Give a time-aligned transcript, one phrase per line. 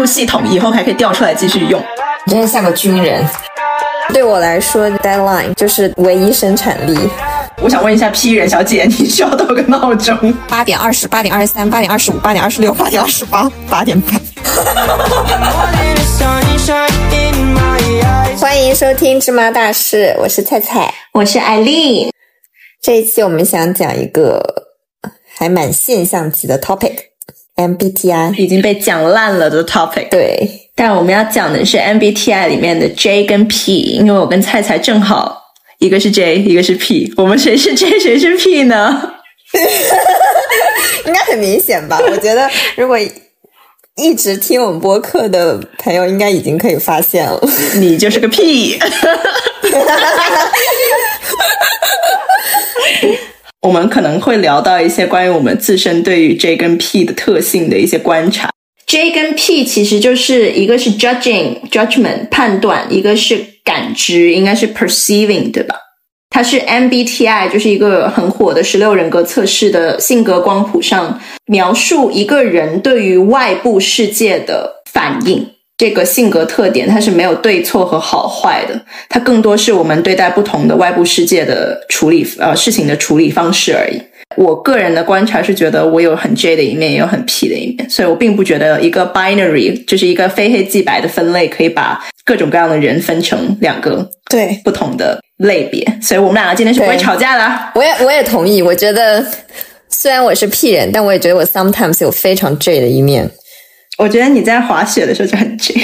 [0.00, 1.78] 入系统，以后还可以调出来继续用。
[2.24, 3.22] 你真的像个军人。
[4.14, 6.98] 对我来说，deadline 就是唯一生产力。
[7.62, 10.34] 我想问一下 P 人小姐，你需要多少个闹钟？
[10.48, 14.18] 八点二十八点二十三八点二十五八点二十六八点二十八八点半。
[18.40, 22.10] 欢迎收听芝麻大事，我是菜菜，我是艾丽。
[22.80, 24.42] 这一期我们想讲一个
[25.36, 26.56] 还蛮现象级的
[27.60, 30.08] topic，MBTI 已经被讲烂了的 topic。
[30.08, 35.38] 对，但我们要讲的是 MBTI 里面的 J 跟 P，因为我跟菜菜正好。
[35.78, 39.14] 一个是 J，一个是 P，我们谁是 J，谁是 P 呢？
[41.06, 41.98] 应该很明显吧？
[42.10, 42.98] 我觉得如果
[43.96, 47.40] 一直听我们播客的朋友，应该已经可以发现了，
[47.76, 48.78] 你就是个 P。
[53.62, 58.50] 我们可能会聊到一些关于我们自身对于 J 跟 P 的特性的一些观察。
[58.86, 65.76] J 跟 P 其实就是一个是 judging judgment 判断，一个是感知，应该是 perceiving 对吧？
[66.30, 75.46] 它是 MBTI，就是一个很火的十六人格测试的性格光谱上描述一个人对于外部世界的反应。
[75.80, 78.78] 这个性格特点它是没有对错和好坏的，
[79.08, 83.98] 它更多是我们对待不同的外部世界的处理呃事情的处理方式而已。
[84.36, 95.82] 我个人的观察是觉得我有很 J 的一面，也有很 P 的一面，所以我并不觉得一个 binary 就是一个非黑即白的分类可以把各种各样的人分成两个对不同的类别。
[96.02, 97.72] 所以我们两个今天是不会吵架的。
[97.74, 99.24] 我也我也同意，我觉得
[99.88, 103.30] 虽然我是 P 人，但我也觉得我 sometimes 有非常 J 的一面。
[104.00, 105.74] 我觉得你在滑雪的时候就很 J，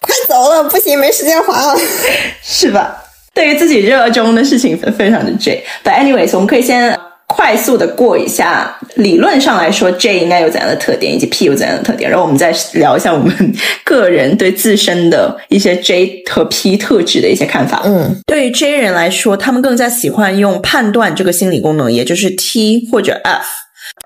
[0.00, 1.76] 快走了，不行，没时间滑了，
[2.40, 3.02] 是吧？
[3.34, 5.64] 对于自己热衷的事情非常的 J。
[5.82, 13.52] But anyways，我们可以先快速的过一下，理论上来说 J 应该有怎样的特点，以及 P 有怎样的特点，然后我们再聊一下我们
[13.82, 17.82] 个人对自身的一些 J 和 P 特质的一些看法。
[17.84, 23.44] 嗯，对于 J 人来说，他们更加喜欢用判断这个心理功能，也就是 T 或者 F。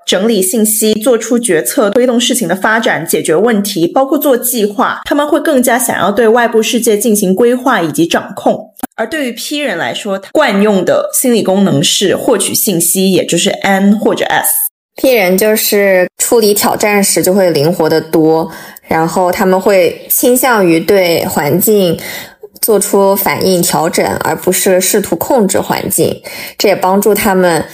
[0.07, 8.73] 整理信息、做出决策、推动事情的发展、解决问题，包括做计划，他们会更加想要对外部世界进行规划以及掌控。
[8.95, 14.49] 而对于 P 人来说，惯用的心理功能是获取信息，也就是 N 或者 S。
[14.95, 18.49] P 人就是处理挑战时就会灵活的多，
[18.87, 21.99] 然后他们会倾向于对环境
[22.61, 26.19] 做出反应调整，而不是试图控制环境。
[26.57, 27.65] 这也帮助他们。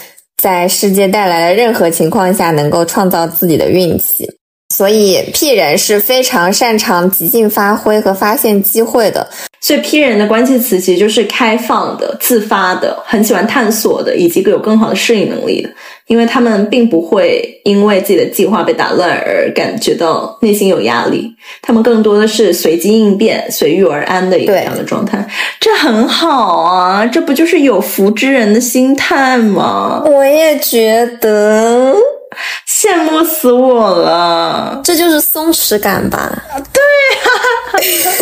[0.44, 4.30] 在世界带来的任何情况下，能够创造自己的运气，
[4.76, 9.28] 所以 P 人是非常擅长即兴发挥和发现机会的。
[9.62, 15.70] 所以 P 人的关键词其实就是开放的、自发的、很喜欢探索的，以及有更好的适应能力的。
[16.08, 25.26] 因为他们并不会因为自己的计划被打乱而感觉到内心有压力，他们更多的是随机应变、随遇而安的一个这样的状态。
[25.60, 30.04] 这很好啊，这不就是有福之人的心态吗？
[30.08, 31.96] 我也觉得。
[33.44, 36.32] 死我了，这就是松弛感吧？
[36.72, 36.82] 对
[37.18, 38.16] 呀，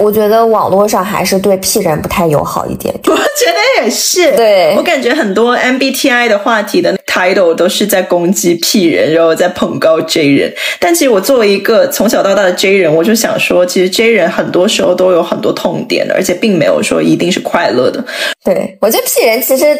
[0.02, 2.94] 我觉得网络上还是对 P 人不太友好一点。
[3.04, 10.50] 我觉得也是，对我感觉很多 MBTI 的话题的 title 都是在攻击 P 人，然后在捧高 J 人。
[10.80, 18.02] 但其实我作为一个从小到大的 J 人，我就想说，其实 J 人很多时候都有很多痛点的，而且并没有说一定是快乐的。
[18.42, 19.78] 对我觉得 P 人其实。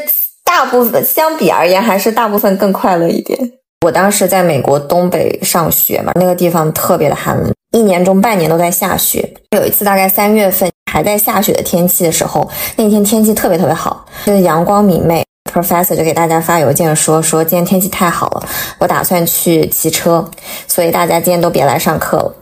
[0.48, 3.36] 大部分相比而言，还是大部分更快乐一点。
[3.84, 9.28] 我当时在美国东北上学嘛，那个地方特别的寒冷，一年中半年都在下雪。
[9.56, 15.25] 有一次大概三月份还在下雪的天气的时候，那天天气特别特别好，就是阳光明媚。
[15.53, 18.48] Professor 就给大家发邮件说说今天天气太好了，
[18.78, 20.28] 我打算去骑车，
[20.66, 22.34] 所以大家今天都别来上课了。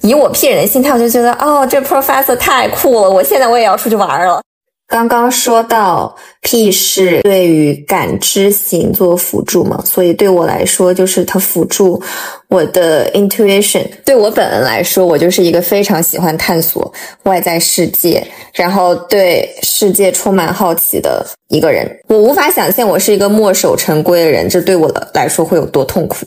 [0.00, 4.40] 以我 P 人的心态，我就觉得哦，这 Professor 太酷了，我现在我也要出去玩了。
[4.88, 12.02] 刚刚说到 P 是对于感知型做辅助嘛，所以对我来说就是它辅助
[12.48, 13.84] 我的 intuition。
[14.06, 16.90] 对我本人来说，我就是一个非常喜欢探索
[17.24, 21.86] 外在世界，然后对世界充满好奇的一个人。
[22.08, 26.24] 我无法想象我是一个墨守成规的人，这对我的来说会有多痛苦，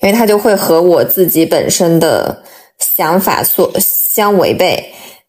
[0.00, 2.42] 因为它就会和我自己本身的
[2.78, 4.82] 想法所相违背。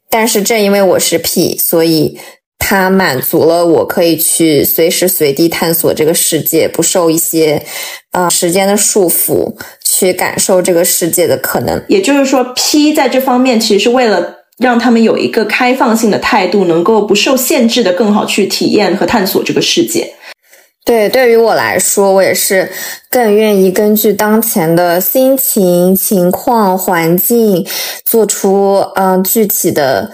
[0.10, 2.18] 但是正因为我是 P，所以。
[2.60, 7.66] 它满足了我可以去随时随地探索这个世界，不受一些
[8.12, 9.52] 呃时间的束缚，
[9.84, 11.82] 去感受这个世界的可能。
[11.88, 20.14] 也就是说，P 在这方面其实是为了让他们有一个开放性的态度，能够不受限制的更好去体验和探索这个世界。
[20.86, 22.68] 对，对于我来说，我也是
[23.12, 27.66] 更愿意根据当前的心情、情况、环境
[28.06, 30.12] 做出嗯具体的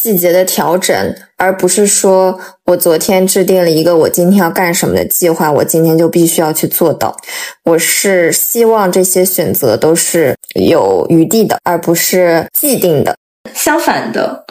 [0.00, 0.94] 细节的调整，
[1.36, 7.16] 而不是说我昨天制定了一个我今天要干什么的计划，我今天就必须要去做到。
[7.64, 13.16] 我是希望这些选择都是有余地的，而不是既定的。
[13.52, 14.44] 相反的，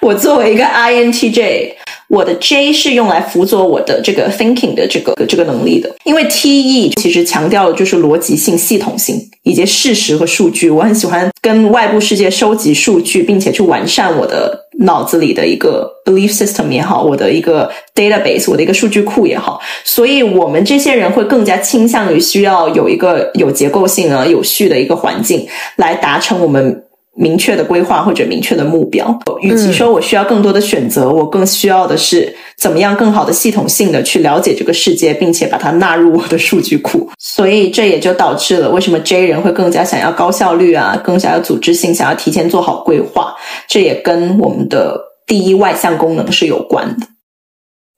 [0.00, 1.74] 我作为一个 INTJ。
[2.08, 10.68] 我的 J 是用来辅佐我的这个 thinking 的这个这个能力的，因为 T E 其实强调的就是逻辑性、系统性以及事实和数据。
[10.68, 19.60] 我很喜欢跟外部世界收集数据，并且去完善我的脑子里的一个 belief system 也好，我的一个 database，我的一个数据库也好。
[19.84, 26.84] 所以，我们这些人会更加倾向于需要有一个有结构性啊、有序的一个环境来达成我们。
[27.16, 37.08] 明确的规划或者明确的目标，与其说我需要更多的选择，我更需要的是怎么样更好的系统性的去了解这个世界，并且把它纳入我的数据库。
[37.18, 43.34] 所以这也就导致了为什么 J 人会更加想要高效率啊，更加有组织性，想要提前做好规划。
[43.68, 47.06] 这也跟我们的第一外向功能是有关的。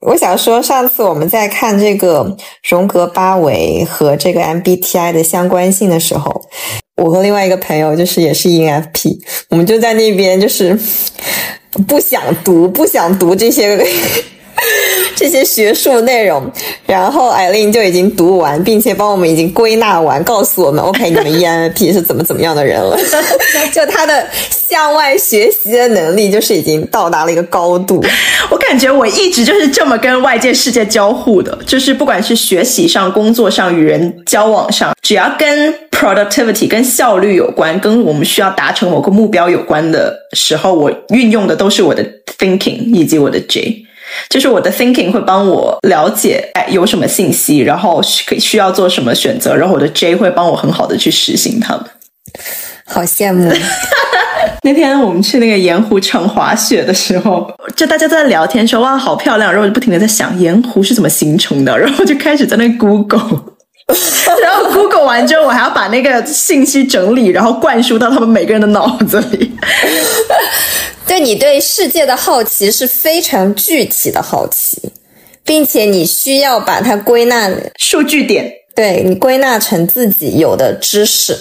[0.01, 2.37] 我想说，上次我们在看这个
[2.69, 6.43] 荣格八维和这个 MBTI 的相关性的时候。
[6.97, 9.19] 我和另外一个朋友就是也是 ENFP，
[9.51, 10.79] 我们就在那边就是
[11.87, 13.79] 不想读，不想读这些。
[15.17, 16.49] 这些学术内容，
[16.85, 22.97] 然后艾琳就已经读完，并且帮我们已经归纳完，告诉我们 OK， 你们 ENFP 是怎么怎么样的人了。
[23.73, 28.05] 就他的向外学习的能力，就是已经到达了一个高度。
[28.51, 42.05] 我感觉我一直就是这么跟外界世界交互的，就是不管是学习上、工作上、与人交往上，只要跟 productivity、跟效率有关，跟我们需要达成某个目标有关的时候，我运用的都是我的
[42.39, 43.86] thinking 以及我的 J。
[44.29, 51.85] 就是我的 thinking 会帮我了解哎有什么信息，然后需需要做什么选择，然后我的 J 会帮我很好的去实行它们。
[52.87, 53.53] 好羡慕！
[54.63, 63.43] 那天我们去那个盐湖城滑雪的时候，就大家都在聊天说哇好漂亮，然后我就不停的在想盐湖是怎么形成的，然后就开始在那 Google，
[64.43, 69.53] 然后 Google 完之后我还要把那个信息整理，然后灌输到他们每个人的脑子里。
[71.07, 74.81] 对你对世界的好奇是非常具体的好奇，
[75.45, 81.37] 并且你需要把它归纳数据点，对你归纳成自己有的知识。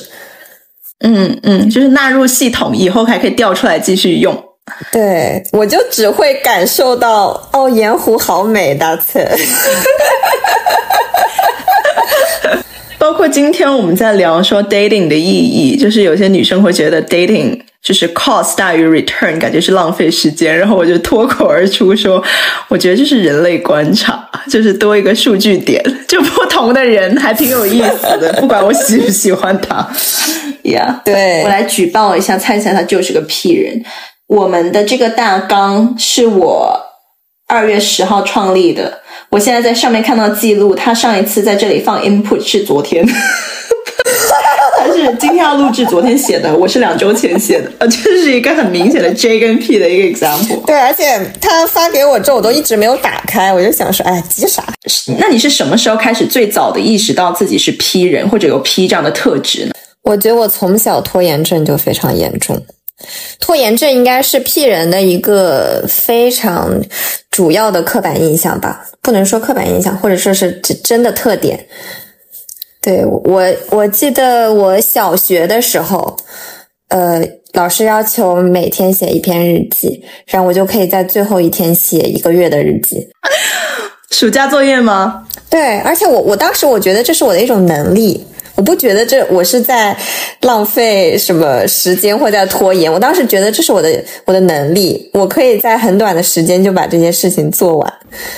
[1.00, 4.44] 嗯嗯，就是纳入系统以后还可以调出来继续用。
[4.91, 9.19] 对我就只会感受到哦，盐湖好美，大策。
[12.97, 20.58] 包括今天我们在聊说 dating 的意义，就是有些女生会觉得 dating 就是 cost 大于 return，感觉是浪费时间。
[20.58, 22.22] 然后我就脱口而出说，
[22.68, 29.88] 我觉得这是人类观察，就是多一个数据点，就不同的人还挺有意思的，不管我喜不喜欢他。
[30.64, 33.86] Yeah，对我来举报一下，猜猜他就是个屁人。
[34.26, 36.82] 我们的这个大纲是我
[37.48, 39.02] 二月十号创立的。
[39.30, 43.06] 我现在在上面看到记录，他上一次在这里放 input 是昨天，
[43.64, 43.64] 他
[44.95, 50.63] 是今天要录制，昨天写的，我是两周前写的，呃，这是一个很明显的 J 跟 P 的一个 example。
[50.65, 54.63] 对，而且他发给我之后，我都一直没有打开，我就想说，哎，急啥？
[55.19, 59.72] 那你是什么时候开始最早的意识到自己是 P 人或者有 P 这样的特质呢？
[60.03, 62.60] 我觉得我从小拖延症就非常严重。
[63.39, 66.72] 拖延症应该是 P 人的一个非常
[67.29, 70.51] 主要的刻板印象吧，不能说刻板印象，或者说是
[70.84, 71.60] 真的特点。
[72.86, 76.15] 对我，我记得我小学的时候，
[76.89, 77.20] 呃，
[77.54, 83.08] 老师要求每天写一篇日记，然后我就可以在最后一天写一个月的日记。
[84.13, 85.25] 暑假作业吗？
[85.50, 88.24] 对，而且我我当时我觉得这是我的一种能力。
[88.55, 89.95] 我不觉得这我是在
[90.41, 92.91] 浪费什么时间或在拖延。
[92.91, 97.93] 我当时觉得这是我的我的能力，我可以在很短的时间就把这些事情做完。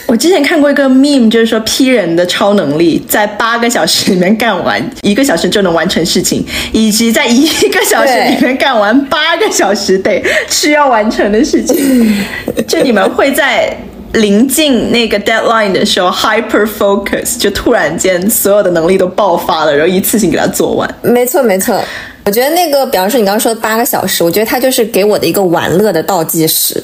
[0.07, 12.25] 我之前看过一个 meme，就是说 P 人的超能力在八个小时里面干完一个小时就能完成事情，以及在一个小时里面干完八个小时得需要完成的事情。
[12.67, 13.75] 就你们会在。
[14.13, 20.95] 临近那个 deadline 的时候，hyper focus 就突然间所有的能力都爆发了，然后一次性给它做完。
[21.01, 21.79] 没错，没错。
[22.25, 26.81] 我觉得那个，比方说你刚刚说的八个小时，我觉得它就是给我的一个玩乐的倒计时。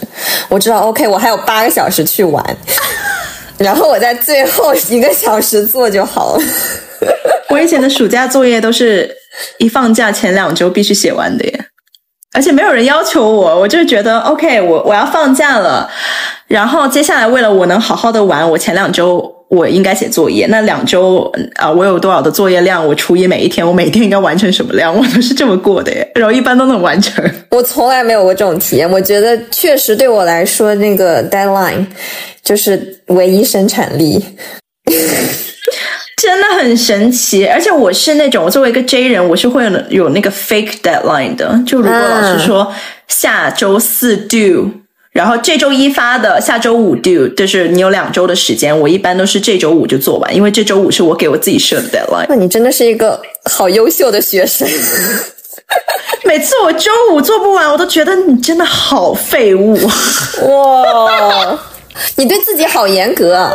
[0.47, 2.43] 我知道，OK，我还有八个小时去玩，
[3.57, 6.43] 然后我在最后一个小时做就好了。
[7.49, 9.13] 我以前的暑假作业都是
[9.57, 11.65] 一放假前两周必须写完的耶。
[12.35, 15.87] 而且没有人要求我，我就觉得 OK，我我要放假了，
[16.53, 26.07] 然后接下来为了我能好好的玩，我前两周我应该写作业，那两周啊，我有多少的作业量，我除以每一天，我每天应该完成什么量，我都是这么过的耶。
[26.13, 27.27] 然后一般都能完成。
[27.49, 31.87] 我从来没有过这种体验，我觉得确实对我来说，那个 deadline
[32.43, 34.23] 就是唯一生产力，
[36.21, 37.47] 真的很神奇。
[37.47, 41.59] 而且我是那种作为一个 J 人，我是会有那个 fake deadline 的。
[41.65, 42.71] 就如果老师说
[43.07, 44.82] 下周四 do。
[45.13, 48.77] 然后这周一发的，下周五 do，就是你有两周的时间。
[48.77, 52.25] 我一般都是这周五就做完，因为这周五是我给我自己设的 deadline。
[52.27, 54.67] 那你真的是一个好优秀的学生。
[56.25, 59.77] 每次我周五做不完，我都觉得你真的好废物。
[60.47, 61.59] 哇，
[62.15, 63.51] 你对自己好严格。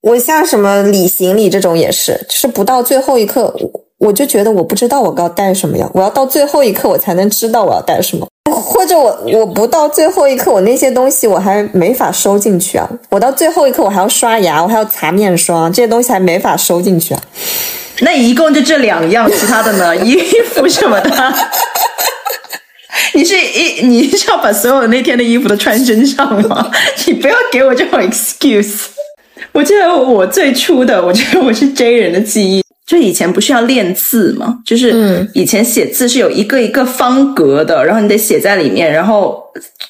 [0.00, 3.52] 我像什么理行李这种也是，就是不到最后一刻，
[3.98, 8.27] 我就觉得我不知道我要带什么呀，我要到最后一刻我才能知道我要带什么。
[8.60, 12.88] 或者我我不到最后一刻，我那些东西我还没法收进去啊！
[13.10, 17.20] 我到最后一刻，我还要刷牙，我还要擦面霜，这些东西还没法收进去啊！
[18.00, 19.96] 那一共就这两样，其他的呢？
[19.96, 20.16] 衣
[20.54, 21.10] 服什么的，
[23.14, 26.70] 你是一你是要把所有那天的衣服都穿身上吗？
[27.06, 28.86] 你不要给我这种 excuse！
[29.52, 32.62] 我记得我最初的，我觉得我是 J 人的记忆。
[32.88, 34.60] 就以前不是要练字吗？
[34.64, 39.44] 就是以前写字是有一个一个方格的，然后你得写在里面，然后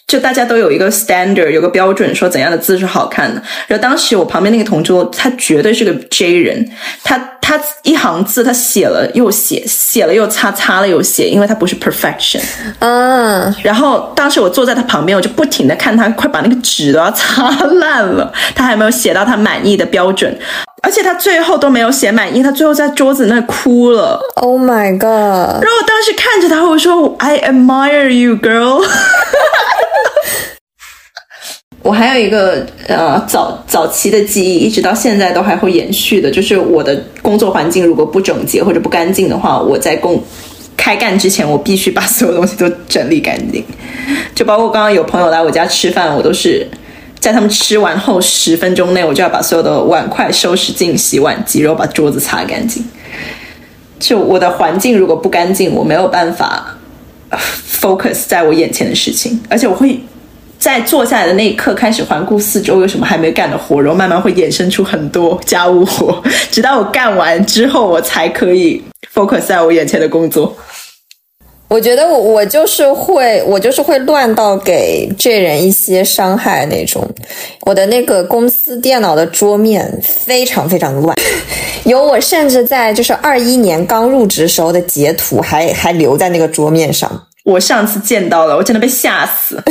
[0.06, 3.42] 就大家都有一个 standard，有个标准，说怎样的字是好看的。
[3.66, 6.70] 然后当时我旁边那个同桌，他绝对是个 J 人，
[7.04, 12.40] 他他一行字他写了又写，写了又擦，擦了又写，因为他不是 perfection。
[12.78, 13.54] 嗯。
[13.62, 20.34] 然后当时我坐在他旁边，我就不停的看他，快把那个纸都要擦烂了，他还没有写到他满意的标准。
[20.80, 24.18] 而且他最后都没有写满意，他最后在桌子那哭了。
[24.36, 25.60] Oh my god！
[25.62, 28.82] 然后我当时看着他，我说：“I admire you, girl。”
[31.88, 40.22] 我还有一个呃早早期的记忆，一直到现在都还会延续的，就是我的工作环境如果不整洁或者不干净的话，我在工
[40.76, 43.64] 开干之前，我必须把所有东西都整理干净。
[44.34, 46.66] 就包括刚刚有朋友来我家吃饭，我都是。
[47.20, 52.84] 在他们吃完后十分钟内，我就要把所有的碗筷收拾进洗碗机，然后把桌子擦干净。
[53.98, 56.78] 就我的环境如果不干净，我没有办法
[57.68, 59.98] focus 在我眼前的事情，而且我会
[60.58, 68.82] 在坐下来的那一刻开始环顾四周有什么还没干的活，然后慢慢会衍生出很多家务活，直到我干完之后，我才可以
[69.14, 70.56] focus 在我眼前的工作。
[71.68, 77.06] 我觉得我我就是会我就是会乱到给这人一些伤害那种。
[77.66, 81.14] 我的那个公司电脑的桌面非常非常乱，
[81.84, 87.26] 有我甚至在就是二一年刚入职时候的截图还还留在那个桌面上。
[87.44, 89.62] 我上次见到了，我真的被吓死。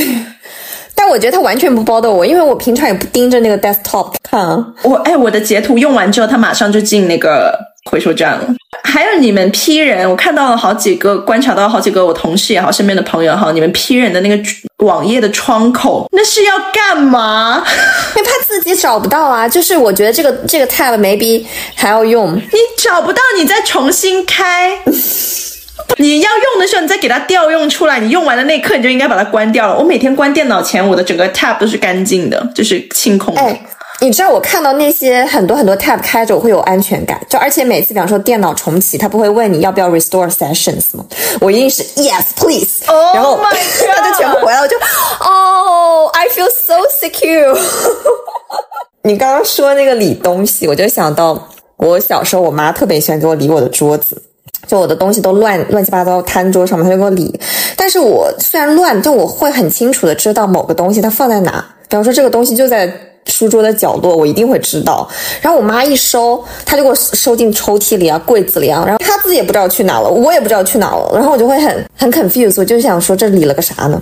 [0.97, 4.41] 但我觉得他完全不包的我，因为我平常也不盯着那个 desktop 看。
[4.81, 7.57] 我哎，我的截图用完之后，他马上就进那个。
[7.89, 8.45] 回收站了，
[8.83, 14.37] 还有你们批人，我看到了好几个，观察到好几个，我同事也好，身边的朋友也好，你们批人的那个
[14.85, 17.63] 网页的窗口，那是要干嘛？
[18.17, 19.47] 因为怕自己找不到啊。
[19.47, 24.77] 就是我觉得这个这个 tab maybe 还要用，你找不到，你再重新开。
[25.97, 27.99] 你要用的时候，你再给它调用出来。
[27.99, 29.77] 你用完的那一刻，你就应该把它关掉了。
[29.77, 33.57] 我每天关电脑前，我的整个 tab 都是干净的，就是清空的。
[33.99, 37.19] 你知道我看到那些很多很多 tab 开着，我会有安全感。
[37.27, 41.03] 就而且每次，比方说电脑重启，它不会问你要不要 restore sessions 吗？
[41.41, 44.77] 我一定是 yes please，然后 它就全部回来，我就
[45.19, 47.57] 哦，I feel so secure。
[49.01, 54.21] 你刚刚说那个理东西，我就想到我小时候，我妈特别喜欢给我理我的桌子，
[54.67, 57.39] 就我的东西都乱乱七八糟摊桌上面，他就给我理。
[57.75, 61.65] 但是我虽然乱，就我会很清楚的知道某个东西它放在哪。
[61.89, 62.91] 比方说这个东西就在。
[63.29, 65.05] 书桌的角落，我一定会知道。
[65.41, 68.81] 然后我妈一收，她就给我收进抽屉里啊、柜子里啊。
[68.87, 71.11] 然后她自己也不知道去哪了，我也不知道去哪了。
[71.13, 74.01] 然后我就会很很 confused，我就想说这理了个啥呢？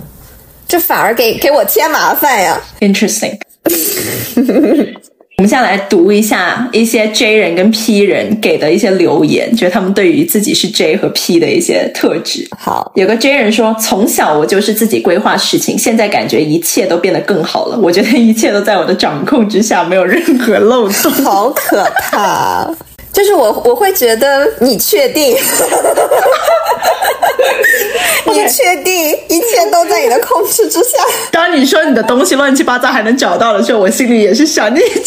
[0.68, 2.60] 这反而给给我添麻烦呀。
[2.78, 3.36] Interesting。
[5.38, 12.48] 我们现在来读一下一些 J 人跟 P 人给的一些留言，就是他们对于自己是 J 和 P 的一些特质。
[12.58, 17.78] 好，有个 J 人说：“从小我就是自己规划事情，现在感觉一切都变得更好了。
[17.78, 22.74] 我觉得一切都在我的掌控之下，没有任何漏洞。”好可怕。
[23.16, 25.34] 就是我，我会觉得你确定，
[28.26, 30.98] 你 确定一切都在你的控制之下。
[31.32, 35.00] 当你说你的东西乱七八糟还能找到的时候，我心里也是想你确定。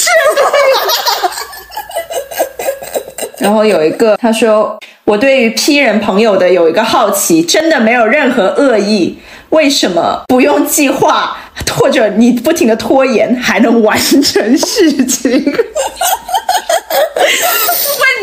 [3.37, 11.37] 然后有一个他说，我对于 P 人朋友的有一个好奇，真的没有任何恶意，为什么不用计划？
[11.71, 15.31] 或者你不停的拖延还能完成事情？
[15.45, 15.63] 问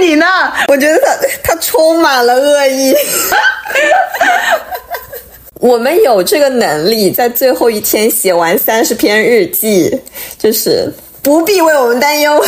[0.00, 0.26] 你呢？
[0.68, 2.94] 我觉得他他充满了恶意。
[5.60, 9.98] 我们有这个能力，在最后一天写完三十篇日记，
[10.38, 10.92] 就是
[11.22, 12.44] 不必为我们担忧。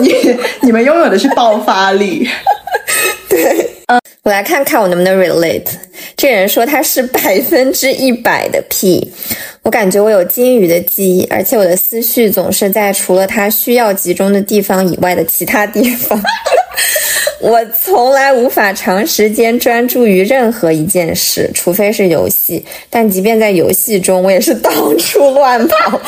[0.00, 2.28] 你你们拥有的是爆发力。
[3.28, 5.66] 对，嗯，我来看看我能不能 relate。
[6.14, 9.10] 这人说他是百分之一百的 P，
[9.62, 16.20] 我感觉我有金鱼的记忆，而且我的思绪总是在除了他需要集中的地方以外的其他地方。
[17.40, 22.62] 我从来无法长时间专注于任何一件事，除非是游戏。
[22.90, 25.98] 但即便在游戏中，我也是到处乱跑，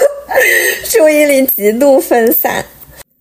[0.90, 2.62] 注意力极度分散。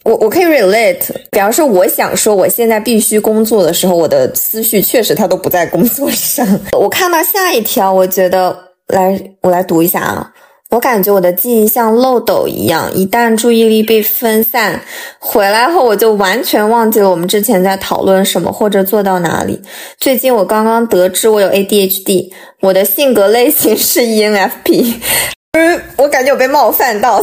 [0.07, 6.47] 我我可以 relate，比方说，我想说我现在必须工作的时候，我的思绪确实它都不在工作上。
[6.79, 10.31] 我看到下一条，我觉得来，我来读一下啊。
[10.69, 14.79] 我感觉我的记忆像漏斗一样，一旦注意力被分散，
[15.19, 19.61] 回来后我就完全忘记了我们之前在讨论什么或者做到哪里。
[19.99, 22.29] 最近我刚刚得知我有 ADHD，
[22.61, 24.93] 我的性格类型是 ENFP，
[25.57, 27.21] 嗯，我感觉我被冒犯到，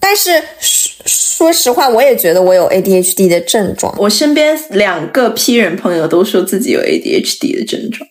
[0.00, 0.42] 但是。
[1.38, 3.94] 说实话，我也觉得我有 ADHD 的症状。
[3.98, 8.08] 我身边两个 P 人朋友都说自己有 ADHD 的症状。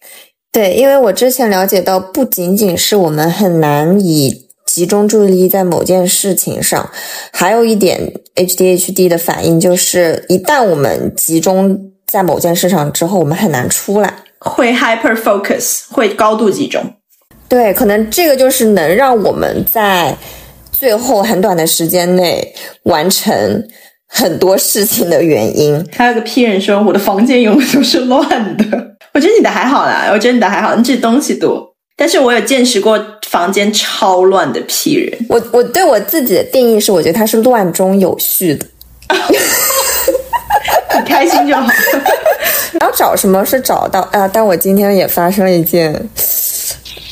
[0.51, 6.88] 对，因为我之前了解到，不仅仅是我们很难以集中注意力在某件事情上，
[7.34, 16.84] 还有一点 ADHD 的反应就是，一旦我们集中在某件事上之后，我们很难出来，会 hyper focus，会高度集中。
[17.50, 20.15] 对，可能这个就是能让我们在。
[20.77, 22.53] 最后很短的时间内
[22.84, 23.67] 完成
[24.08, 25.84] 很多事情的原因。
[25.96, 28.65] 还有个 P 人说：“我的房间永远都是乱的。
[29.13, 31.74] ”我觉得你的还好啦，我觉得你的还好，你这东西多。
[31.98, 35.17] 但是我有见识过房间超乱的 P 人。
[35.29, 38.65] 我我对我自己的定义是，我觉得他是乱中有序的。
[40.96, 41.67] 你开心就好。
[42.79, 44.28] 然后找什么是找到啊？
[44.28, 46.10] 但我今天也发生了一件。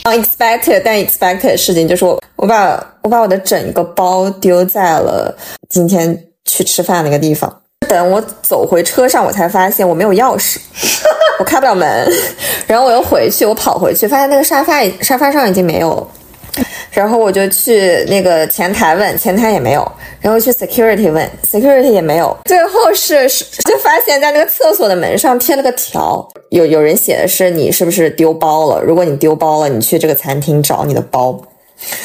[0.03, 5.35] Unexpected 但 expected 的事情就是我我把我把我的整个包丢在了
[5.69, 7.61] 今天去吃饭那个地方。
[7.87, 10.57] 等我走回车上，我才发现我没有钥匙，
[11.37, 12.11] 我开不了门。
[12.65, 16.07] 然后我又回去，我跑回去，发现那个沙发沙发上已经没有了。
[16.91, 19.91] 然后我就去那个前台问，前台也没有。
[20.21, 22.37] 然后去 security 问，security 也没有。
[22.45, 28.81] 最后是是就发现，在那个厕所的门上贴了个条，有有人写的是你是不是丢包了？
[28.81, 31.37] 如果你丢包了，你去这个餐厅找你的包。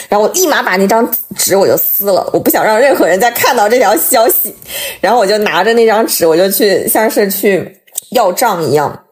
[0.08, 4.52] 然后我立马把那张纸我就撕了，我不想让任何人再看到这条消息。
[5.00, 7.80] 然后我就拿着那张纸，我就去像是去
[8.11, 9.04] 要账一样，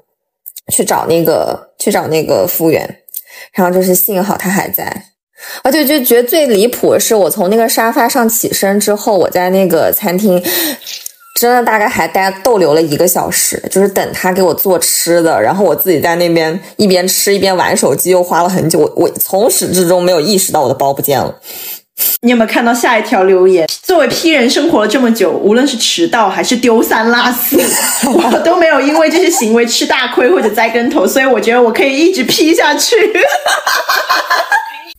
[0.72, 2.82] 去找那个去找那个服务员。
[3.52, 4.90] 然后就是幸好他还在。
[5.62, 10.42] 而且就觉得最离谱的是，我从那个沙发上起身之后，我在那个餐厅
[11.38, 18.78] 真的大概还待逗留了一个小时，就是等他给我做吃的，然后我自己在那边一边吃一边玩手机，又花了很久。
[18.80, 21.34] 我我从始至终没有意识到我的包不见了。
[22.20, 23.66] 你有没有看到下一条留言？
[23.82, 27.58] 作为 P 人生活了这么久，无论是迟到还是丢三落四，
[28.12, 32.96] 我都没有因为这些行为吃大亏或者栽跟头，所以我觉得我可以一直 P 下去。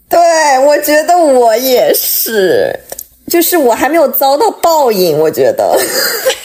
[0.09, 0.19] 对，
[0.65, 2.73] 我觉得我也是，
[3.29, 5.17] 就是我还没有遭到报应。
[5.17, 5.77] 我觉得，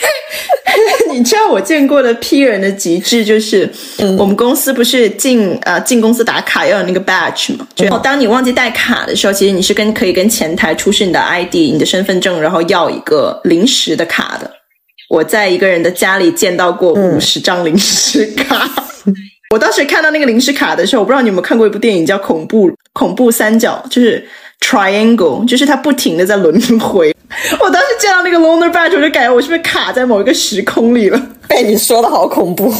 [1.12, 3.70] 你知道我见过的 P 人的极致就是，
[4.18, 7.66] 我们公司不是进呃进公司打卡要有那个 badge 嘛？
[7.76, 14.50] 就当你忘记带卡的时候，其实你是跟可以跟前台出示你的 ID、你的身份证，然后要一个临时的卡的。
[15.08, 18.68] 我在一个人的家里见到过五十张临时卡。
[19.52, 24.26] 我当时看到那个临时卡的时候，我不知道你有没有看过一部电影叫《恐怖恐怖三角》，就是
[24.62, 27.14] Triangle，就是它不停的在轮回。
[27.60, 31.20] 我当时见到那个 Loner Badge，我就感觉我是不是卡在某一个时空里了？
[31.46, 32.72] 被你说的好恐怖。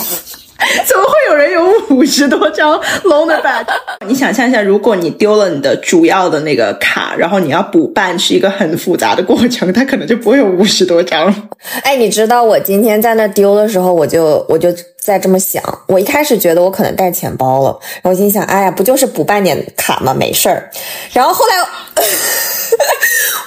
[0.86, 3.64] 怎么会有人有五十多张 loaner bag？
[4.06, 11.34] 你想象一下，如果你丢了你的主要的那个卡，然后你要补办，是一个很复杂的过程，它可能就不会有五十多张。
[11.82, 15.62] 哎，你知道我今天在那丢的时候，我就我就在这么想。
[15.86, 20.14] 我一开始觉得我可能带钱包了，然后心想，哎呀，不就是补办点卡吗？
[20.14, 20.70] 没事儿。
[21.12, 21.56] 然后后来，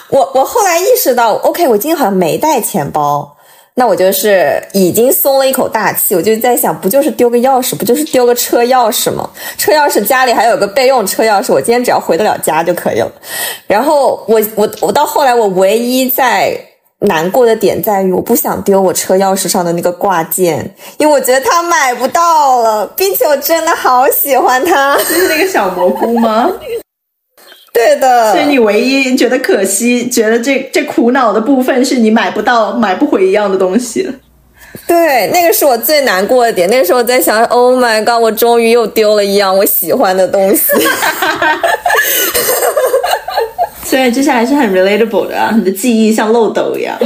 [0.09, 3.34] 我我后来意识到，OK，我今天好像没带钱包。
[3.77, 9.29] 那我就是已经松了一口大气，我就在想，不就是丢个钥匙，不就是丢个车钥匙吗？
[9.57, 13.11] 车钥匙家里还有个备用车钥匙，我今天只要回得了家就可以了。
[13.67, 16.57] 然后我我我到后来，我唯一在
[16.99, 24.97] 难过的点在于，我不想丢我车钥匙上的那个挂件，因为我觉得它买不到了，并且我真的好喜欢它。
[24.99, 26.49] 就是那个小蘑菇吗？
[27.75, 28.31] 对的。
[28.31, 34.09] 所以你唯一觉得可惜、觉得这这苦恼的部分是你买不到、买不回一样的东西。
[34.87, 36.69] 对，那个是我最难过的点。
[36.69, 40.61] 那个时候我在想，Oh my god，我终于又丢了一样我喜欢的东西。
[43.83, 46.97] 所以接下来是很 relatable 的啊，你的记忆像漏斗一样。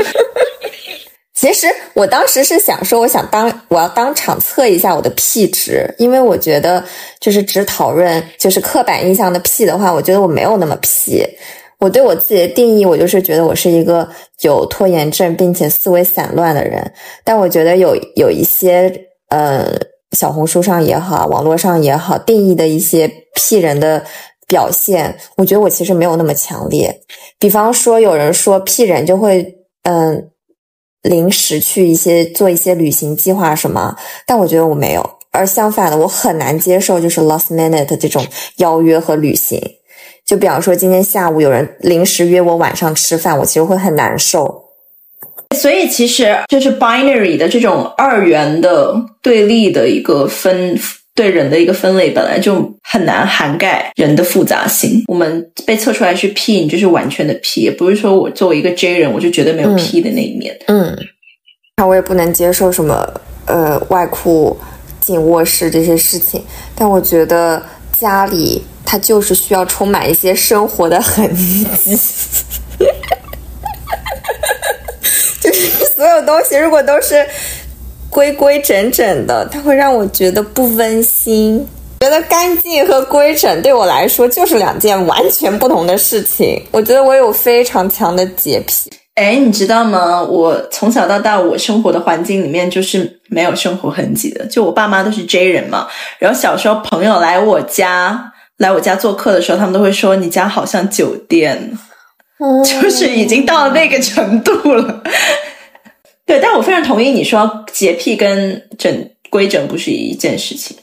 [1.40, 6.84] 其实我当时是想说，我想当我要当场测一下我的 P 值，因为我觉得
[7.22, 11.26] 就是只讨论就是刻板印象的 P 的话，我觉得我没有那么 P。
[11.78, 14.06] 我对我自己的定义，我就是觉得我是一个
[14.42, 16.92] 有拖延症并且思维散乱的人。
[17.24, 18.94] 但我觉得有有一些
[19.30, 19.66] 呃，
[20.12, 24.04] 小红书上也好，网络上也好，定义的一些 P 人的
[24.46, 27.00] 表现，我觉得我其实没有那么强烈。
[27.40, 30.32] 比方说，有人说 P 人就会嗯。
[31.04, 38.26] 临时去一些做一些旅行计划什么，但我觉得我没有，而相反的，我很难接受就是 last minute 这种
[38.58, 39.62] 邀约和旅行。
[40.26, 44.66] 就比方说今天下午有人临时约我晚上吃饭，我其实会很难受。
[45.56, 50.80] 所以其实就是 binary 的这种二元的对立的一个分。
[51.20, 55.04] 对人的一个分类本来就很难涵盖人的复杂性。
[55.06, 60.58] 我们被测出来是 P，你就是完全的 P，也不是说我作为一个 J 人，我就绝对没有 P 的那一面。
[60.68, 60.98] 嗯，
[61.76, 63.06] 那我也不能接受什么
[63.48, 64.58] 呃外裤
[65.02, 66.42] 进卧室这些事情。
[66.74, 71.68] 但我觉得家里它就是需要充满一些生活的痕迹，
[75.42, 77.28] 就是所有东西如果都是。
[78.10, 81.66] 规规整整的，它会让我觉得不温馨。
[82.02, 86.62] 觉得干净和规整对我来说就是两件完全不同的事情。
[86.72, 88.90] 我觉得我有非常强的洁癖。
[89.16, 90.24] 哎，你知道吗？
[90.24, 94.46] 我从小到大，我生活的环境里面就是没有生活痕迹的。
[94.46, 95.88] 就我爸妈都是 J 人嘛，
[96.20, 101.78] 然后小时候朋友来我家来我家做客的时候，他们都会说你家好像酒店，
[102.64, 105.04] 就是已经到了那个程度了。
[106.30, 110.78] 对，但我非常同意你说洁癖跟整规整不是一件事情。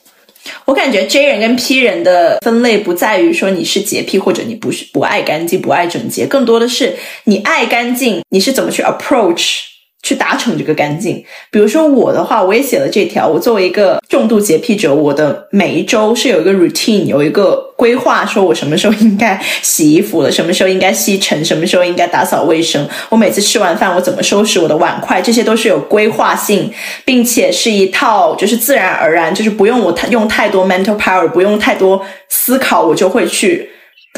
[0.65, 9.61] 我感觉 J 人跟 P 人的分类不在于说你是洁癖或者你不是不爱干净、不爱整洁，更多的是你爱干净，你是怎么去 approach。
[10.07, 11.21] 去达成这个干净。
[11.51, 13.27] 比如说我的话，我也写了这条。
[13.27, 22.89] 我作为一个重度洁癖者，我的每一周是有一个 routine，有一个规划，说我什么时候应该洗衣服了，什么时候应该吸尘，什么时候应该打扫卫生。
[23.09, 26.73] 我每次吃完饭，我怎么收拾我的碗筷，这些都是有规划性，
[27.05, 33.69] 并且是一套就是自然而然，就是不用我太用太多 mental power，不用太多思考，我就会去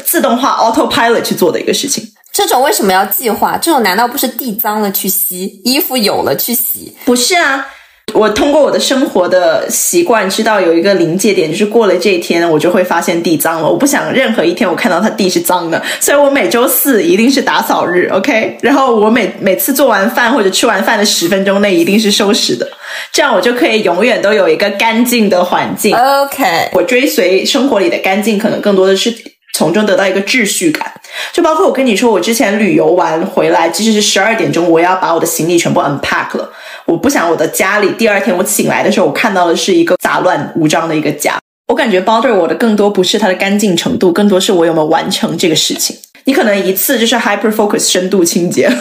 [0.03, 2.03] 自动化 autopilot 去做的一个事情。
[2.39, 3.59] 这种为什么要计划？
[3.61, 6.95] 这种难道不是地脏了去吸，衣服有了去洗？
[7.03, 7.67] 不是啊，
[8.13, 13.69] 我通过我的生活的习惯知道有一个临界点，就是过了这一天，我就会发现地脏了。
[13.69, 18.57] 我不想任何一天我看到它地是脏的，所以我每周四一定是打扫日，OK？
[18.61, 22.65] 然后我每每次做完饭或者吃完饭的十分钟内一定是收拾的，
[23.11, 26.69] 这样我就可以永远都有一个干净的环境，OK？
[26.71, 29.13] 我追随生活里的干净，可能更多的是。
[29.59, 30.89] 从中得到一个秩序感，
[31.33, 36.49] 就包括我跟你说，我之前旅游完回来，即使是十二点钟，我也要把我的行李全部 unpack 了。
[36.85, 41.37] 我不想我的家里第二天我醒来的时候，我看到的是一个杂乱无章的一个家。
[41.67, 45.93] 我感觉 bother 我的更多不是它的干净程度，更多是我有没有完成这个事情。
[46.23, 48.71] 你可能一次就是 hyper focus 深度清洁，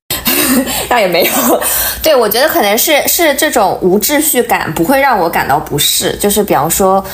[0.88, 1.62] 倒也没有。
[2.02, 7.04] 对我觉得可能是是这种无秩序感不会让我感到不适，就是比方说。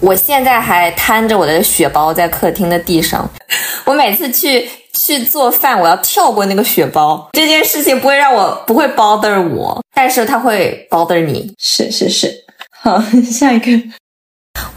[0.00, 3.28] 我现在还摊着我的血包在客厅的地上，
[3.84, 7.28] 我每次去去做饭，我要跳过那个血包。
[7.32, 11.52] 这件事情不会让我不会 bother 我，但是它会 bother 你。
[11.58, 12.32] 是是是，
[12.80, 13.66] 好， 下一个。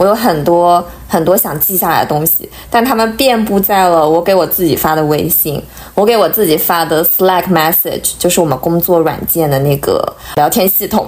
[0.02, 5.62] 我有很多很多想记下来的东西，但他们遍布在了我给我自己发的微信，
[5.94, 10.04] 我给我自己发的 Slack message，就是我们工作软件的那个
[10.38, 11.08] 聊天系统，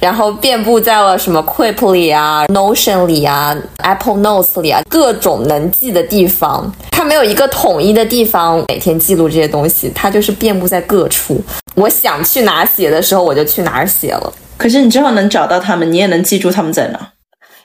[0.00, 11.38] 然后遍布在了什么 Quip 里啊、Notion 里啊、Apple Notes 里啊，各种能记的地方，它没有一个统一的地方每天记录这些东西，它就是遍布在各处。
[11.74, 14.32] 我想去哪写的时候，我就去哪写了。
[14.56, 16.98] 可是你之后能找到他们，你也能记住他们在哪。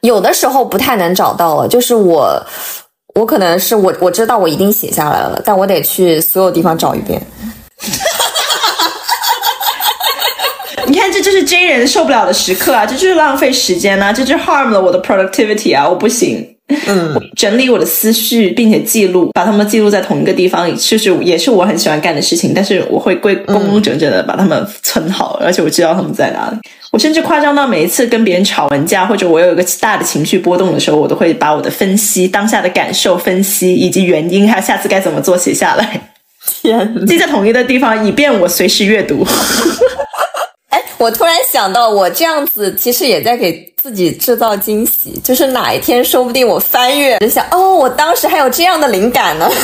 [0.06, 2.42] 有的时候不太能找到了，就是我，
[3.16, 7.22] 我可能是我我知道我一定写下来了，但我得去所有地方找一遍。
[10.88, 12.86] 你看，这就是 J 人受不了的时刻啊！
[12.86, 15.90] 这就是浪费时间呐，这就 harm 了我的 productivity 啊！
[15.90, 16.55] 我不行。
[16.68, 22.54] 嗯，整理我的思绪，并且记录，把它们记录在同一个地方，就是也是我很喜欢干的事情。
[22.56, 26.58] 但是我会规工工整整的把它们存好，而且我知道它们在哪里。
[26.92, 36.14] 我甚至夸张到每一次跟别人吵完架，或者我有一个大的情绪波动的时候，我都会把我的分析、当下的感受分析以及原因，还有下次该怎么做写下来，
[36.62, 39.24] 天，记在统一的地方，以便我随时阅读。
[40.98, 49.50] 我突然想到，我这样子其实也在给自己制造惊喜，就是哪一天说不定我翻阅就想，哦，我当时还有这样的灵感呢。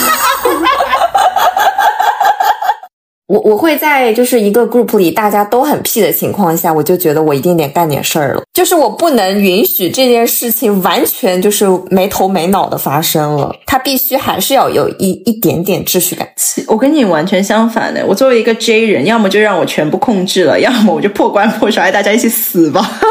[3.32, 8.41] 我我会在就是一个 group 里大家都很屁的情况下，我就觉得我一定得干点事儿了。
[8.54, 16.28] 就是我不能允许这件事情完全就是没头没脑的发生了，它必须还是要有一一点点秩序感。
[16.67, 22.86] 我跟你完全相反的，我作为一个 J 人，要么就让我全部控制了，要么我就破罐破摔，大家一起死吧。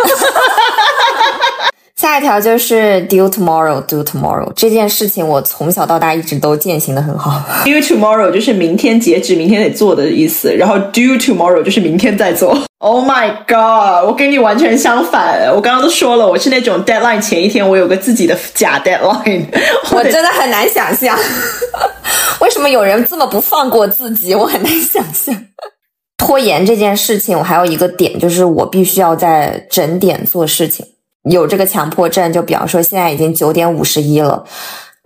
[2.00, 7.44] 下一条就是 do tomorrow, do tomorrow 这件事情，我从小到大一直都践行的很好。
[7.62, 12.58] do tomorrow 就是明天截止，明天得做的意思，然后 do tomorrow 就是明天再做。
[12.78, 15.52] Oh my god，我跟你完全相反。
[15.54, 19.44] 我刚刚都说了，我是那种 deadline 前一天我有个自己的假 deadline。
[19.92, 21.14] 我真的很难想象，
[22.40, 24.34] 为什么有人这么不放过自己？
[24.34, 25.36] 我很难想象。
[26.16, 30.86] 拖延这件事情，我还有一个点，就是我必须要在整点做事情。
[31.24, 34.44] 有这个强迫症，就比方说现在已经九点五十一了，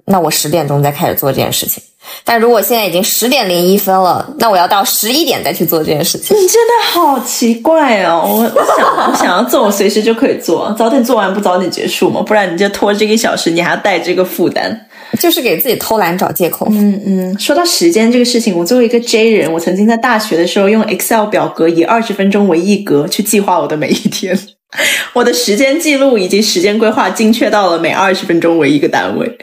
[0.06, 1.82] 那我十点钟再开始做这件事情。
[2.22, 6.36] 但如果现在已经十点零一分了，那我要到十一点再去做这件事情。
[6.36, 8.22] 你真的好奇怪哦！
[8.26, 12.20] 我我想我想要做，我随时就可以做，早点做完不早点结束吗？
[12.20, 14.78] 不然你就拖这个小时，你还要带这个负担，
[15.18, 16.68] 就是给自己偷懒找借口。
[16.70, 17.38] 嗯嗯。
[17.38, 24.38] 说到时间这个事情，我作为一个 J 人，我曾经在大学的时候用 Excel 表格以二十分钟为一格去计划我的每一天。
[25.14, 29.38] 我的时间记录以及时间规划精确到了每二十分钟为一个单位，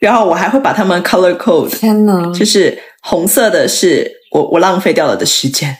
[0.00, 1.70] 然后我还会把它们 color code。
[1.70, 5.76] 天呐，就是红色的是我我浪费掉了的时间。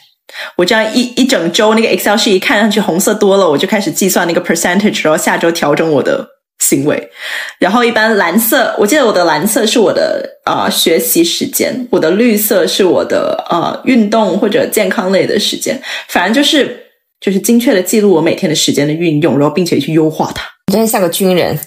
[0.57, 6.27] 我这样一一整周那个 Excel 是一看上去红色多了，我就开始计算那个 percentage，然后下周调整我的
[6.59, 7.11] 行为。
[7.59, 16.86] 然后一般蓝色，我记得我的蓝色是我的啊学习时间，我的绿色是我的呃运动或者健康类的时间，反正就是。
[17.21, 20.45] 就是精确的记录我每天的时间的运用，然后并且去优化它。
[20.69, 21.59] 你真的像个军人。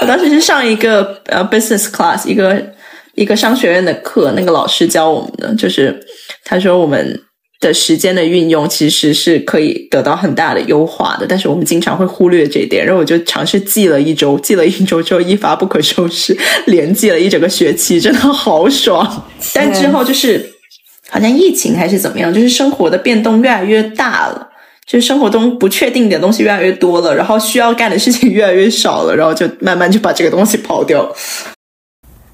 [0.00, 2.62] 我当时是上一个呃 business class 一个
[3.14, 5.98] 一个商学院的课，那个老师教我们的，就是
[6.44, 7.20] 他说我们
[7.60, 12.84] 的时间的运用其实是可以得到很大的优化的，但是我们经常会忽略这一点。
[12.84, 16.36] 然后我就尝试记了一周，记了一周之后一发不可收拾，
[16.66, 19.28] 连记了一整个学期，真的好爽。
[19.54, 20.54] 但之后就是。
[21.10, 24.48] 好像疫情还是怎么样，就是生活的变动越来越大了，
[24.86, 31.12] 就是生活中不确定的东西越来越多了，然后需要干的事情越来越少了，然后就慢慢就把这个东西抛掉。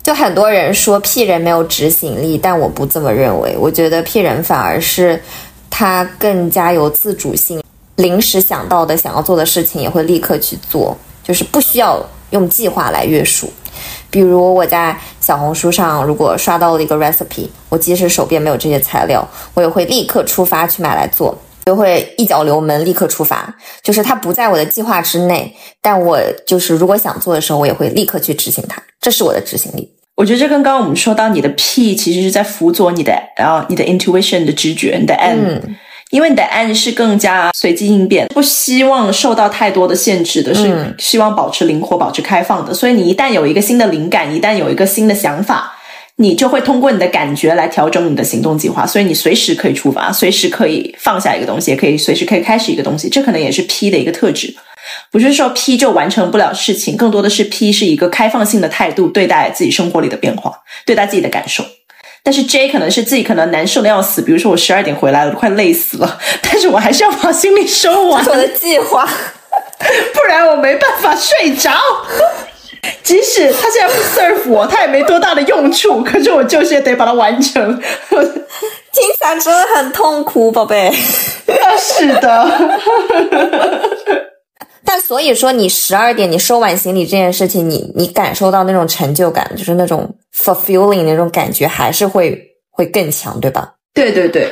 [0.03, 3.57] 就很多人说 P 人没有执行力，但我不这么认为。
[3.59, 5.21] 我觉得 P 人反而是
[5.69, 7.61] 他更加有自主性，
[7.97, 13.51] 临时想到的想要做的事情也会立刻去做，就是不需要用计划来约束。
[14.11, 23.55] 比如我在小红书上，如果刷到了一个 recipe，我即使手边没有这些材料，我也会立刻出发去买来做，就会一脚油门立刻出发。
[23.83, 28.83] 就是它不在我的计划之内，但我就是如果想做的时候，我也会立刻去执行它。
[29.01, 29.93] 这是我的执行力。
[30.15, 35.59] 我觉得这跟刚刚我们说到你的 P，其实是在辅佐你的，然后你的 intuition 的直觉，你的 M。
[36.11, 42.73] 因为你的 N 是更加随机应变，不希望受到太多的限制的，是希望保持灵活、保持开放的。
[42.73, 45.77] 所以你一旦有一个新的灵感，一旦有一个新的想法，
[46.17, 48.87] 你就会通过你的感觉来调整你的行动计划。
[48.87, 53.09] 所以你随时可以出发，随时可以放下一个东西，也可以随时可以开始一个东西。
[53.09, 54.55] 这可能也是 P 的一个特质，
[55.11, 61.65] 不是说 P 就完成不了事情，更多的是 P 是一个开放性的态度对待自己生活里的变化，对待自己的感受。
[62.27, 68.27] 但是 J 可能是自己可能难受的要死，比如说我十二点回来了，都快累死了， 但是我还是要把行李收完。
[68.27, 69.09] 我的计划，
[69.79, 71.71] 不然我没办法睡着。
[73.05, 77.81] 即使他现在不 serve 我，他也没多大的用处，可是我就是得把它完成。
[78.11, 78.21] 听
[79.13, 80.93] 起来真的很痛苦，宝贝。
[81.79, 82.51] 是的。
[84.87, 93.75] 但所以说，你十二点你收完行李这件事情，你你感受到那种成就感，就是那种 fulfilling 那种感觉，还是会会更强，对吧？
[93.93, 94.51] 对对对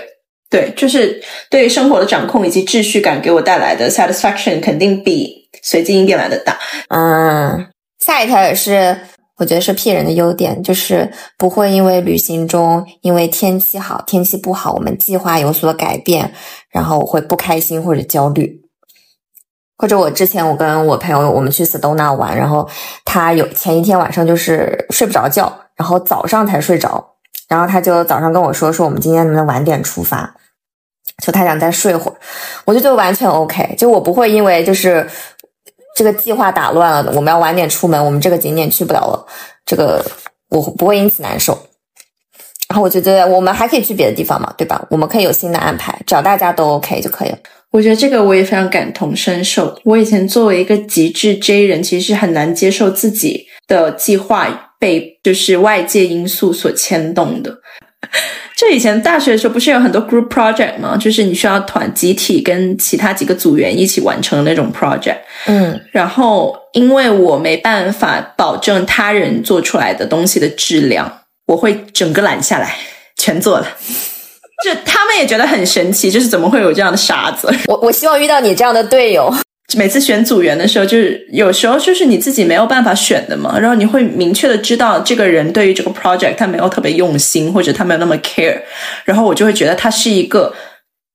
[0.50, 6.58] 对，就是对生活的掌控以及秩序感给我带来的 satisfaction 肯定比随机应变来的大。
[6.88, 7.66] 嗯，
[8.04, 8.96] 下一条也是
[9.38, 16.32] 我觉得是 P 人的优点，就是不会因为旅行中因为天气好天气不好，我们计划有所改变，
[16.70, 18.63] 然后会不开心或者焦虑。
[19.76, 22.68] 或者我之前我跟我朋友我们去 Sedona 玩，然后
[23.04, 27.04] 他有前一天晚上就是睡不着觉，然后早上才睡着，
[27.48, 30.34] 然后他就早上跟我说说我们今天能不能晚点出发，
[31.22, 32.16] 就他想再睡会儿，
[32.64, 35.08] 我就觉得完全 OK，就我不会因为就是
[35.96, 39.26] 这个计划打乱了，我们要晚点出门，我们这个景点去不了了，
[39.66, 40.04] 这个
[40.50, 41.58] 我不会因此难受。
[42.68, 44.82] 然后我就觉得我们还可以去别的地方嘛，对吧？
[44.88, 47.38] 我们可以有新的安排，只要大家都 OK 就可以了。
[47.74, 49.76] 我觉得这个我也非常感同身受。
[49.82, 57.52] 我以前作为一个极致 J 人，其实是很难接受自己的计划被就是外界因素所牵动的。
[58.56, 60.96] 就以前大学的时候，不是有很多 group project 吗？
[60.96, 65.18] 就是你需要团集体跟其他几个组员一起完成那种 project。
[65.46, 72.76] 嗯，然后因为我没办法保证他人做出来的东西的质量，我会整个揽下来，
[73.16, 73.66] 全做了。
[74.64, 77.52] 就他们也觉得很神奇，就是怎么会有这样的傻子？
[77.68, 79.30] 我我希望遇到你这样的队友。
[79.76, 88.58] 每次选组员的时候，就是有时候就是你自己没有办法选的嘛，然后你会明确的知道这个人对于这个 project 他没有特别用心，或者他没有那么 care，
[89.04, 90.54] 然后我就会觉得他是一个。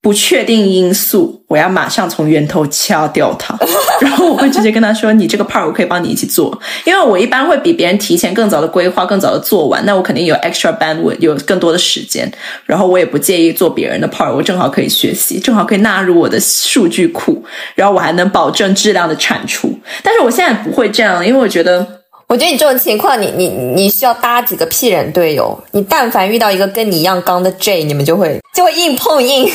[0.09, 3.55] 不确定因素，我要马上从源头掐掉它。
[4.01, 9.85] 然后我会直接跟他说：“你这个 part 我可以帮你一起做，因为我一般会比别人提前更早的规划，更早的做完。
[9.85, 12.27] 那我肯定有 extra bandwidth，有更多的时间。
[12.65, 17.45] 然后我也不介意做别人的 part，我正好可以学习，正好可以纳入我的数据库。
[17.75, 19.71] 然后我还能保证质量的产出。
[20.01, 21.85] 但是我现在不会这样，因为我觉得。”
[22.31, 25.59] 我觉得你这种情况，你你你需要搭几个屁人队友。
[25.71, 29.45] 你但凡遇到一个跟你一样刚的 J，你们就会就会硬碰硬。
[29.49, 29.51] 哎，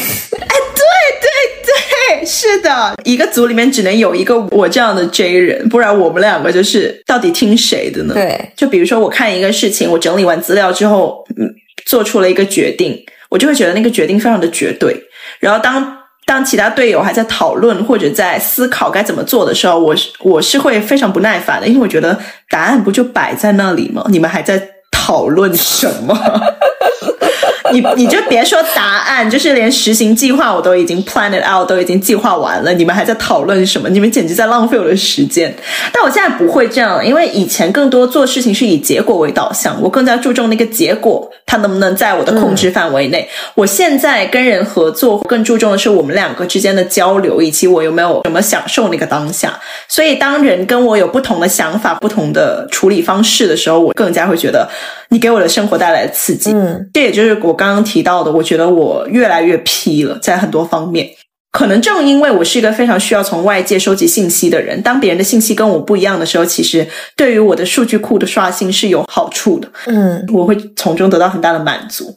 [0.74, 0.84] 对
[1.20, 8.14] 对对，是的，一个组里面只能有一个我这样的 J 人，不然我们两个就是到底听谁的呢？
[8.14, 11.48] 对，就比如说我看一个事情，我整理完资料之后，嗯，
[11.86, 15.00] 做出了一个决定，我就会觉得那个决定非常的绝对。
[15.38, 24.04] 然后当当其他队友还在讨论或者在思考该怎么做的时候，我是我是会非常不耐烦的，因为我觉得答案不就摆在那里吗？
[24.08, 24.60] 你们还在
[24.90, 26.18] 讨论什么？
[27.72, 33.88] 你你就别说答案，就是连实行计划我都已经 plan it out，都已经计划完了，你们还在讨论什么？
[33.88, 35.52] 你们简直在浪费我的时间。
[35.92, 43.26] 但我现在不会这样，因为以前更多做事情是以结果为导向，我更加注重那个结果，它能不能在我的控制范围内。
[43.54, 49.58] 我现在跟人合作，更注重的是我们两个之间的交流，以及我有没有什么享受那个当下。
[49.88, 54.68] 所以当人跟我有不同的想法、不同的处理方式的时候，我更加会觉得
[55.08, 56.52] 你给我的生活带来的刺激。
[56.52, 57.54] 嗯，这也就是我。
[57.54, 61.08] 刚刚提到的，我觉得我越来越 P 了，在很多方面，
[61.54, 69.70] 可能正因为我是一个非常需要从外界收集信息的人，当别人的信息跟我不一样的时候，其实对于我的数据库的刷新是有好处的。
[69.86, 72.16] 嗯，我会从中得到很大的满足。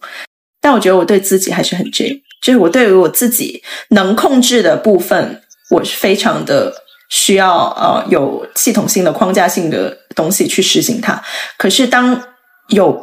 [0.60, 6.74] 但我觉得我对自己还是很 J，就是我对于我自己能控制的部分，我是非常的
[7.12, 11.22] 需要呃有系统性的框架性的东西去实行它。
[11.60, 12.20] 可是当
[12.70, 13.00] 有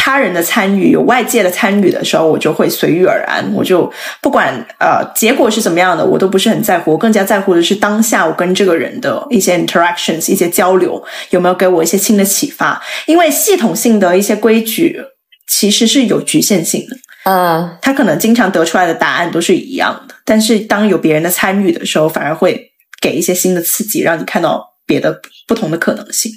[0.00, 3.52] 他人的参与，有外界的参与的时候，我就会随遇而安。
[3.52, 6.92] 我就不管呃结果是怎么样的，我都不是很在乎。
[6.92, 12.80] 我更加在乎的是当下我跟这个人的一些 interactions，一些交流有没有给我一些新的启发。
[13.06, 14.98] 因为系统性的一些规矩
[15.46, 16.96] 其实是有局限性的。
[17.24, 22.70] 嗯，他可能经常得出来的答案都是一样的，但是当有别人的参与的时候，反而会
[23.02, 26.32] 给一些新的刺激，让你看到别的不同的可能性。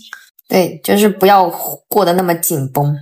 [0.50, 1.50] 对，就是不要
[1.88, 2.94] 过得那么紧绷。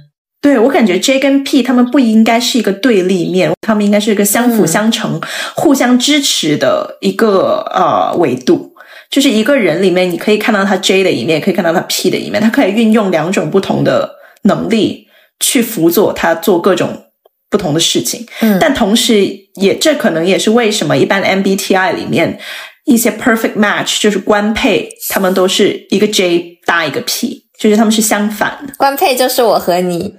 [0.41, 5.19] 对我感觉 J 跟 P 他们不应该是一个对立面，他们应该是一个相辅相成、
[5.55, 8.73] 互相支持的一个呃维度。
[9.09, 14.09] 就是一个人里面，你可以看到他 J 的一面，也可以看到他 P 的一面，他可以运用两种不同的
[14.43, 15.07] 能力
[15.39, 17.05] 去辅佐他做各种
[17.49, 18.25] 不同的事情。
[18.41, 19.25] 嗯，但同时
[19.55, 22.39] 也这可能也是为什么一般 MBTI 里面
[22.85, 27.48] 一些 perfect match 就是官配，他们都是一个 J 搭一个 P。
[27.59, 30.17] 就是他们是相反的，官配就是我和你，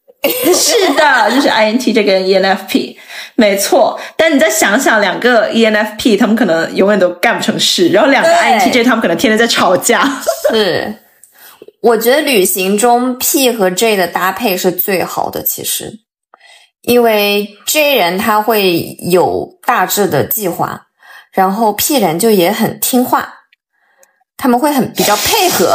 [0.54, 2.94] 是的，就是 INTJ 跟 ENFP，
[3.36, 3.98] 没错。
[4.18, 10.22] 但你再想想，两个 ENFP，他们可能永远都干不成事，然后两个 INTJ，他们可能天天在吵架。
[10.50, 10.94] 是，
[11.80, 15.90] 我觉得旅行中 P 和 J 的搭配是最好的，其实，
[16.82, 20.82] 因为 J 人他会有大致的计划，
[21.32, 23.32] 然后 P 人就也很听话，
[24.36, 25.74] 他们会很比较配合。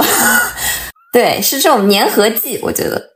[1.11, 3.09] 对，是这种粘合剂，我觉得。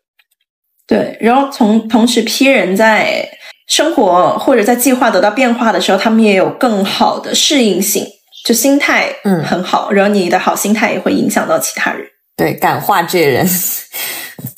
[0.88, 3.28] 对，然后从同时批人在
[3.68, 8.06] 生活或者在计划得到变化的时候，他们也有更好的适应性，
[8.46, 9.91] 就心态嗯很好。
[9.91, 12.06] 然后你的好心态也会影响到其他人。
[12.36, 13.48] 对，感化这人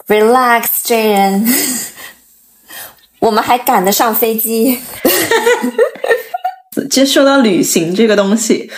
[0.07, 1.45] ，relax 这人，
[3.19, 4.79] 我们还赶得上飞机。
[6.89, 8.71] 其实说到旅行这个东西。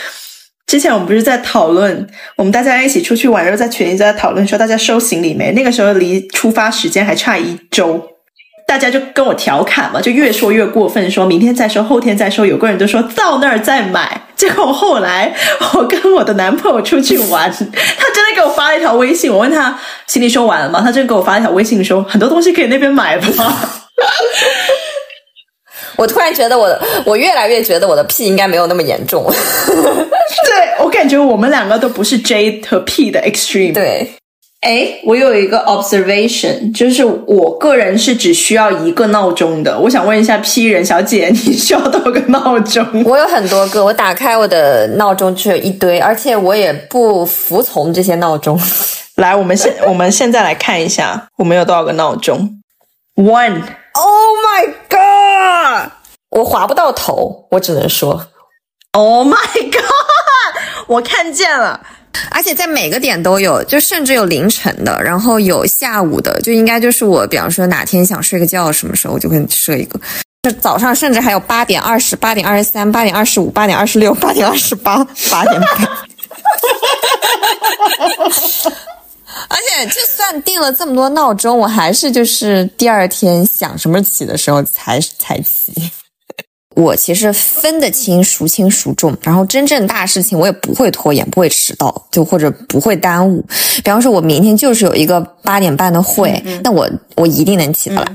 [0.67, 2.05] 之前我们不是在讨论，
[2.35, 5.53] 我们大家一起出去玩，然后在群里在讨论说大家收行李没？
[5.53, 8.05] 那个时候离出发时间还差一周，
[8.67, 12.45] 大家就跟我调侃嘛，就越说越过分，说明天再收，后天再收。
[12.45, 14.23] 有个人就说到那儿再买。
[14.35, 15.33] 结果后来
[15.73, 17.57] 我跟我的男朋友出去玩， 他
[18.13, 20.81] 真的给我发了一条微信，我问他行李收完了吗？
[20.83, 23.27] 他真的给我发了一条微信说很多东西可以那边买吧。
[25.97, 29.25] 我突然觉得我我越来越觉得我的屁应该没有那么严重。
[29.67, 33.73] 对我感觉我们两个都不是 J 和 P 的 extreme。
[33.73, 34.11] 对，
[34.61, 39.77] 哎，我有一个 observation，就是我个人是只需要一个闹钟的。
[39.79, 42.85] 我想问一下 P 人小姐， 你需要多少个闹钟？
[43.03, 48.59] 我有很多个，我打开我的闹钟就有一堆，而且我也不服从这些闹钟。
[49.15, 52.61] 来，我们现我们现在来看一下，我们有多少个闹钟
[53.15, 53.61] ？One。
[53.99, 55.91] Oh my god！
[56.29, 58.27] 我划不到头，我只能说
[58.91, 59.35] ，Oh my
[59.71, 59.81] god！
[60.87, 61.81] 我看见了，
[62.29, 69.99] 而且在每个点都有，就甚至有凌晨的，然后有下午的，就应该就是我，比方说哪天想睡个觉，什么时候我就会设一个。
[70.43, 75.89] 就早上甚至还有八点二十八点二十三、八点二十五、八点二十六、八点二十八、八点半。
[79.49, 85.73] 而且，就算定了这么多闹钟，我还是就是第二天想什么起的时候才才起。
[86.75, 93.43] 我其实分得清孰轻孰重，然后真正大事情我也不会拖延，不会迟到，就或者不会耽误。
[93.83, 98.05] 比方说，我明天就是有一个八点半的会，那我我一定能起得来。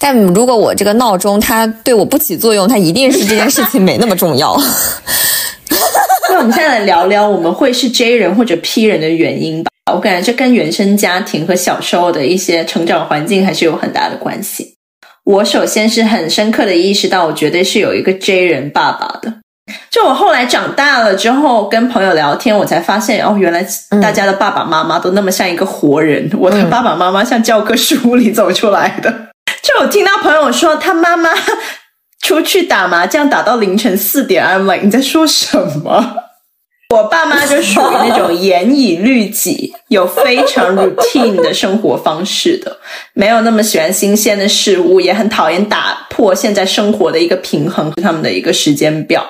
[0.00, 4.60] 但如果我这个闹钟它对我不起作用，它一定是这件事情没那么重要。
[6.30, 9.70] 那我们现在来聊聊我们会是 J 人或者 P 人的原因吧。
[9.92, 14.74] 我感觉这跟原生家庭和小时候的一些成长环境还是有很大的关系。
[15.24, 19.34] 我首先是很深刻的意识到，我绝对是有一个 J 人爸爸的。
[19.90, 23.64] 就我后来长大了之后，跟朋友聊天，我才发现哦，原来
[24.02, 26.28] 大家的爸爸妈妈都那么像一个活人。
[26.38, 29.10] 我的爸爸妈妈像教科书里走出来的。
[29.62, 31.30] 就我听到朋友说他妈妈
[32.20, 36.16] 出去打麻将打到凌晨四点，I'm like 你在说什么？
[36.94, 42.78] 我爸妈就属于那种严以律己、有非常 routine 的生活方式的，
[43.14, 49.24] 没有那么喜欢新鲜的事物，也很讨厌打破现在生活的一个平衡，他们的一个时间表。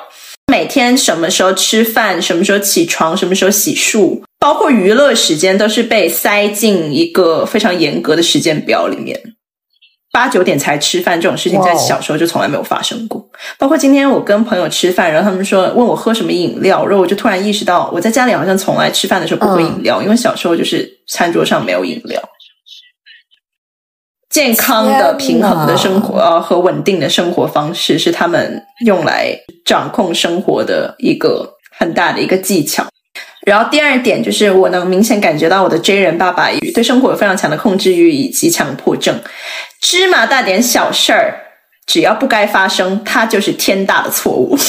[0.51, 9.21] 每天什么时候吃饭，什么时候起床，什么时候洗漱，包括娱乐时间，都是被塞进一个非常严格的时间表里面。
[10.13, 13.25] 八九点才吃饭这种事情，在小时候就从来没有发生过。
[13.59, 22.21] 包括今天我跟朋友吃饭，然后他们说问我喝什么饮料，然后我就突然意识到，我在家里好像从来吃饭的时候不喝饮料，因为小时候就是餐桌上没有饮料。
[24.29, 32.87] 健康的、平衡的生活呃和稳定的生活方式是他们用来掌控生活的一个很大的一个技巧。
[33.51, 39.19] 然后第二点就是，我能明显感觉到我的 J 人爸爸对生活有非常强的控制欲以及强迫症。
[39.81, 41.35] 芝麻大点小事儿，
[41.85, 44.57] 只要不该发生，它就是天大的错误。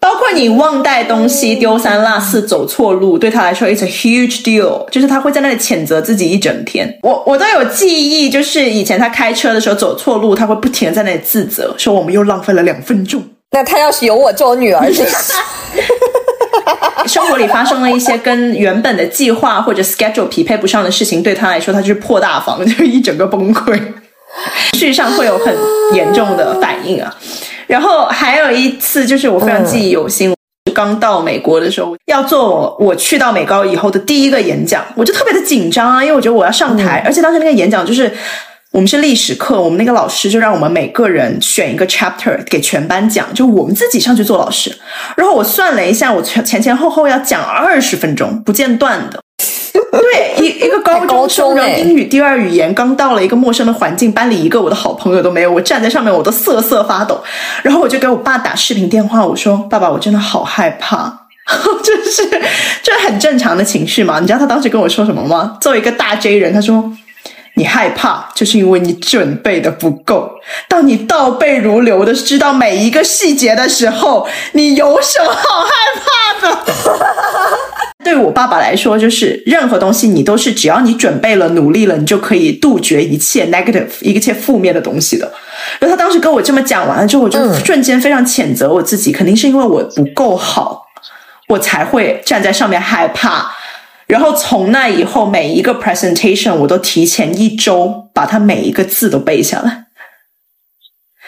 [0.00, 6.92] 包括你忘带东西、丢三落四、走错路，对他来说 it's a huge deal，就是他会在那里谴责自己一整天。
[7.04, 13.22] 我我都有记忆，就是以前他开车的时候走错路，他会不停的在那里自责，说我们又浪费了两分钟。
[13.52, 14.84] 那他要是有我这种女儿，
[17.06, 23.76] 生活里发生了一些跟原本的计划或者 schedule 匹配不上的事情，对他来说，他就是破大防，就一整个崩溃，
[24.74, 25.54] 事实上会有很
[25.94, 27.14] 严重的反应啊。
[27.66, 30.34] 然后还有一次，就是我非常记忆犹新，
[30.74, 38.12] 刚到美国的时候，要做我我去到美高以后的第一个演讲，我就特别的紧张啊，因为我觉得我要上台，而且当时那个演讲就是。
[38.70, 44.70] 我们是历史课，我们那个老师就让我们每个人选一个 chapter 给全班讲，就我们自己上去做老师。
[45.16, 49.20] 然后我算了一下，我前前前后后要讲二十分钟，不间断的。
[49.90, 57.18] 对，一一个高中生，然后英语第二语言，刚到了一个陌生的环境，班里一个我的好朋友都没有，我站在上面我都瑟瑟发抖。
[57.62, 61.26] 然后我就给我爸打视频电话，我说：“爸爸，我真的好害怕。
[61.82, 62.28] ”就是
[62.82, 64.20] 这很正常的情绪嘛。
[64.20, 65.56] 你知道他当时跟我说什么吗？
[65.58, 66.92] 作为一个大 J 人，他说。
[67.54, 70.30] 你害怕，就是因为你准备的不够。
[70.68, 75.70] 当你倒背如流的知道每一个细节的时候，你有什么好害
[76.00, 76.98] 怕的？
[78.04, 85.30] 对我爸爸来说，就是任何东西你都是只要你准备了、努力了，你就可以杜绝一切 negative、一切负面的东西的。
[85.78, 90.86] 然后他当时跟我这么讲完了之后，我就瞬间非常谴责我自己，肯定是因为我不够好，
[91.48, 93.50] 我才会站在上面害怕。
[94.08, 99.84] 然后从那以后，每一个 presentation 我都提前一周把它每一个字都背下来。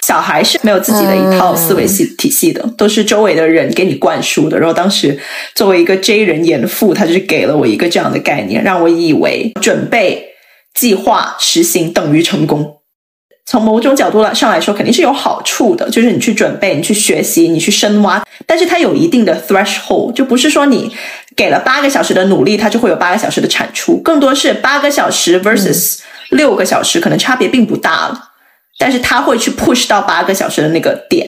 [0.03, 4.59] 小孩是没有自己的一套思维系体系的，都是周围的人给你灌输的。
[4.59, 5.21] 然后当时
[5.55, 10.31] 作为一个 J 人严父，他就是给了我一个这样的概念，让我以为准备、
[10.75, 12.79] 计划、实行等于成功。
[13.47, 20.91] 从某种角度来上来说，肯定是有好处的，就是你去准备、你去学习、你去深挖，但是它有一定的 threshold，就不是说你
[21.41, 28.29] 给了八个小时的努力，它就会有八个小时的产出，更多是八个小时 versus 六个小时，可能差别并不大了，
[28.79, 31.27] 但是他会去 push 到八个小时的那个点。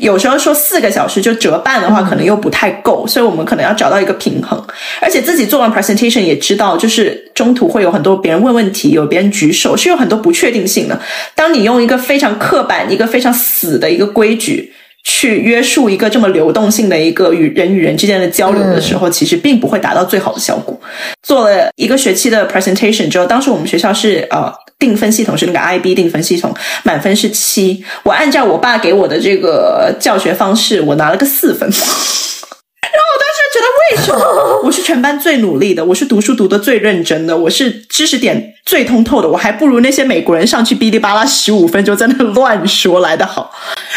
[0.00, 4.66] 有时候说四个小时就折半的话，可能又不太够，所以我们可能要找到一个平衡。
[4.98, 10.98] 而且自己做完 presentation 也知道，就是中途会有很多别人问问题，有别人举手，是有很多不确定性的。
[11.34, 14.72] 当你用一个非常刻板、一个非常死的一个规矩。
[15.04, 20.78] 去约束一个这么流动性的一个与人与人之间的交流的时候，其实并不会达到最好的效果。
[21.22, 27.84] 做了一个学期的 presentation 之后，当时我们学校是呃定分系统是那个 IB 定分系统，满分是七。
[28.02, 31.68] 我按照我爸给我的这个教学方式，我拿了个四分。
[31.70, 43.52] 然后我当时觉得，为什么 我是全班最努力的，我是读书读的最认真的，我是知识点最通透的，我还不如那些美国人上去哔哩吧啦十五分钟在那乱说来的好。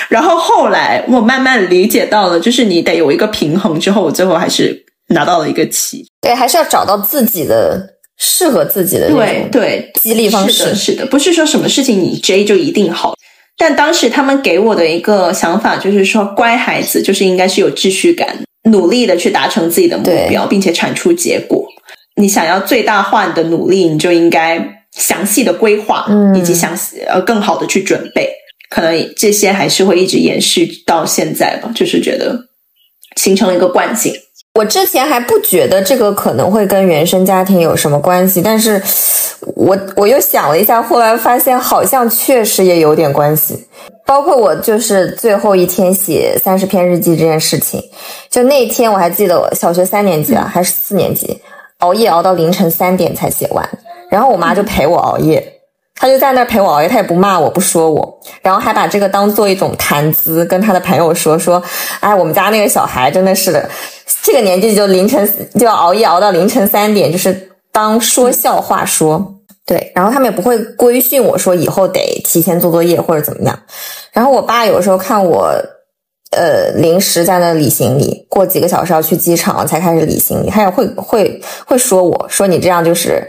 [0.09, 6.05] 然后后来我慢慢理解到了，就是你得有一个平衡，之后我最后还是拿到了一个七。
[6.21, 7.81] 对，还是要找到自己的
[8.17, 10.53] 适合自己的对对激励方式。
[10.53, 13.15] 是的，是的，不是说什么事情你 J 就一定好。
[13.57, 18.37] 但当时他们给我的一个想法就是说，乖孩子就是应该是有秩序感。
[18.72, 21.68] 努力的去达成自己的目标，并且产出结果。
[22.15, 28.30] 你想要最大化你的努力，你就应该详细的规划，嗯以及详细呃更好的去准备。
[28.70, 32.38] 可能这些还是会一直延续到现在吧，就是觉得
[33.15, 34.13] 形成了一个惯性。
[34.57, 38.81] 我之前还不觉得这个可能会跟原生家庭有什么关系，但是
[39.55, 43.67] 我我又想了一下，后来发现好像确实也有点关系。
[44.03, 47.79] 包括我就是最后一天写三十篇日记这件事情，
[48.31, 51.39] 就那天我还记得，我小学三年级啊还是四年级，
[51.79, 53.69] 熬夜熬到凌晨三点才写完，
[54.09, 55.56] 然后我妈就陪我熬夜。
[55.97, 61.61] 他就在那陪我熬夜，他也不骂我，不说我，然后还把这个当做一种谈资，跟他的朋友说说，
[61.99, 63.69] 哎，我们家那个小孩真的是的，
[64.21, 65.27] 这个年纪就凌晨
[65.59, 69.33] 就要熬夜熬到凌晨三点，就是当说笑话说。
[69.65, 73.59] 对，然后他们也不会规训我说以后得提前做作业或者怎么样。
[74.13, 75.53] 然后我爸有时候看我。
[76.32, 83.25] 呃，临时在那理行李，过几个小时要去机场才开始理行李，他也会会会说我说你这样就是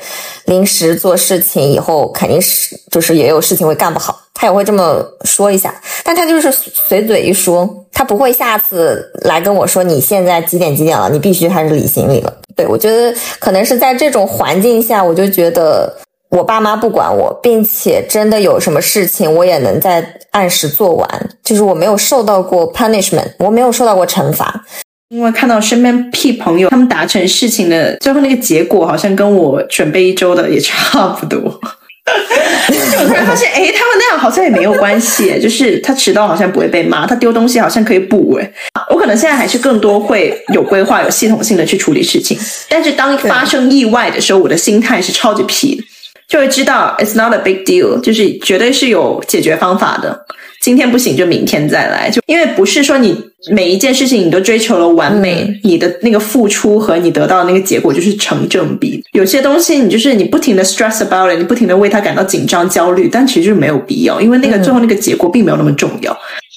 [0.47, 12.33] 临时做事情，以后肯定是就是也有事情会干不好，他也会这么说一下，但他就是随嘴一说，他不会下次来跟我说你现在几点几点了，你必须开始理行李了。
[12.57, 15.97] 对我觉得可能是在这种环境下，我就觉得。
[16.31, 21.31] 我爸妈不管我，并且真的有什么事情，我也能在按时做完。
[21.43, 24.65] 就是我没有受到过 punishment，我没有受到过惩罚。
[25.09, 31.39] 因为看到身边屁朋友他们达成事情的最后那个结果，好像跟我准备一周的也差不多。
[32.69, 35.41] 就我突然发现，哎，他们那样好像也没有关系。
[35.41, 38.39] 就是他迟到好像不会被骂，他丢东西好像可以补。
[38.39, 38.53] 哎，
[38.91, 42.39] 我可能现在还是更多会有规划、有系统性的去处理事情。
[42.69, 45.83] 但是当发生意外的时候，我的心态是超级屁。
[46.29, 50.27] 就会知道 it's not a big deal，就是绝对是有解决方法的。
[50.61, 53.17] 今天不行就明天再来，就因为不是说你
[53.51, 59.03] 每一件事情你都追求了完美，你的那个付出和你得到的那个结果就是成正比。
[59.13, 66.15] 有些东西你就是你不停的 stress about it，你不停的为他感到紧张焦虑，但其实就是没有必要，因为那个最后那个结果并没有那么重要。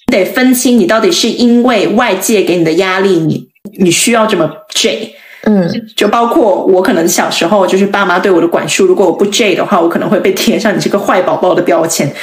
[0.07, 3.47] 你得分清你到底是因为外界给你的压力，你
[3.79, 5.15] 你需要这么 J。
[5.43, 12.13] 嗯，就包括我可能小时候就是爸妈对我的管束，如果我不 J 的话，我可能会被贴上你这个坏宝宝的标签。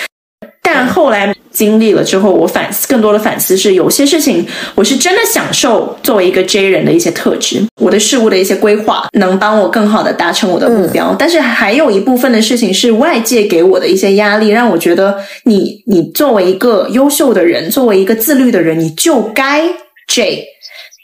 [0.63, 11.17] 但后来经历了之后，我反思更多的反思是，有些事情我是真的享受作为一个 J 人的一些特质，我的事物的一些规划能帮我更好的达成我的目标。
[11.19, 19.67] 但是还有一部分的事情是外界给我的一些压力，让我觉得你你作为一个优秀的人，作为一个自律的人，你就该
[20.07, 20.45] J。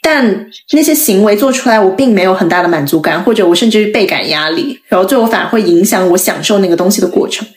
[0.07, 0.23] 但
[0.71, 7.47] 那些行为做出来，我并没有很大的满足感，或者我甚至倍感压力，然后最后反而会影响我享受那个东西的过程。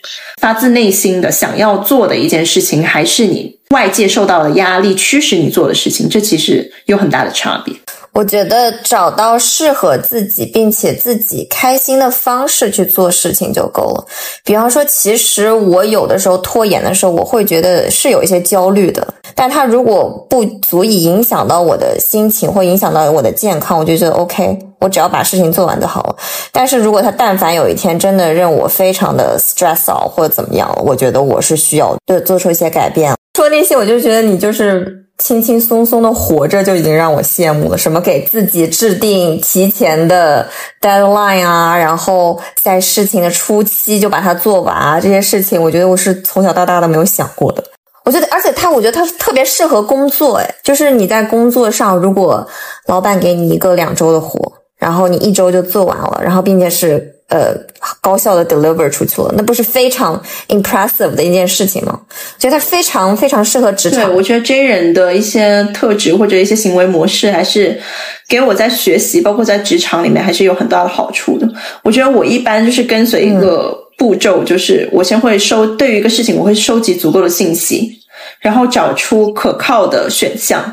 [0.41, 7.71] 发自内心的想要做的一件事情，还是你外界受到的压力驱使你做的事情，这其实有很大的差别。
[8.19, 14.05] 我觉得找到适合自己并且自己开心的方式去做事情就够了。
[14.43, 19.07] 比方说，其实我有的时候拖延的时候，我会觉得是有一些焦虑的。
[19.33, 26.15] 但它如果不足以影响到我的心情或影响到我的健康，我就觉得 OK，我只要把事情做完就好了。
[26.51, 33.15] 但是如果它但凡有一天真的让我非常的 stress out 或者怎么样，我觉得我是需要对做出一些改变。
[33.37, 35.05] 说那些，我就觉得你就是。
[35.19, 37.77] 轻轻松松的活着就已经让我羡慕了。
[37.77, 40.49] 什么给自己制定提前的
[40.81, 47.63] deadline 啊，然后在事情的初期就把它做完啊，这些事情我觉得我是从小到大都没有想过的。
[48.05, 52.47] 我觉得，而且他，我觉得他特别适合工作，诶，就是你在工作上，如果
[52.87, 54.39] 老板给你一个两周的活，
[54.77, 57.18] 然后你一周就做完了，然后并且是。
[57.29, 57.55] 呃，
[58.01, 61.99] 高效的 deliver 出去了，那不是非常 impressive 的一件事情吗？
[62.39, 64.03] 觉得他非常非常适合职场。
[64.05, 67.79] 对，我觉得 J 人的一些特质或者一些行为模式，还是
[68.27, 71.47] 给我在学习，包括在职场里面，还是有很大的好处的。
[71.83, 77.91] 我觉得我一般就是跟随一个步骤，就是我先会收对于一个事情，我会收集足够的信息，
[78.39, 80.65] 然后找出可靠的选项，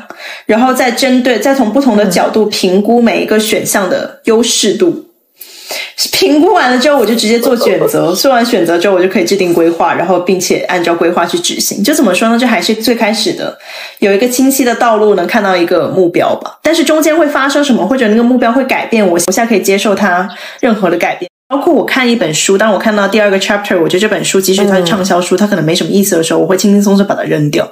[0.47, 5.03] 然后再针对，再从不同的角度评估每一个选项的优势度。
[6.11, 8.13] 评估完了之后，我就直接做选择。
[8.15, 11.83] 做完选择之后，我就可以制定规划，然后并且按照规划去执行。
[11.83, 12.37] 就怎么说呢？
[12.37, 13.57] 就还是最开始的，
[13.99, 16.59] 有一个清晰的道路，能看到一个目标吧。
[16.61, 20.29] 但是中间会发生什么，或者那个目标会改变，我我现在可以接受它
[20.59, 21.29] 任何的改变。
[21.49, 27.65] 包括我看一本书，当我看到第二个 chapter，我觉得这本书即使它是畅销书，它可能没什么意思的时候，我会轻轻松松把它扔掉。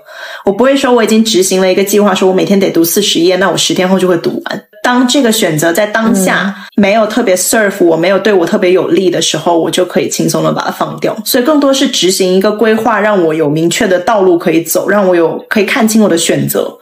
[0.46, 4.64] 我不会说我已经执行了一个计划，说我每天得读四十页，那我十天后就会读完。
[4.86, 11.18] 当这个选择在当下没有特别 serve 我，没有对我特别有利的时候，我就可以轻松的把它放掉。
[11.26, 16.78] 所以更多是执行一个规划，让我有明确的道路可以走，让我有可以看清我的选择。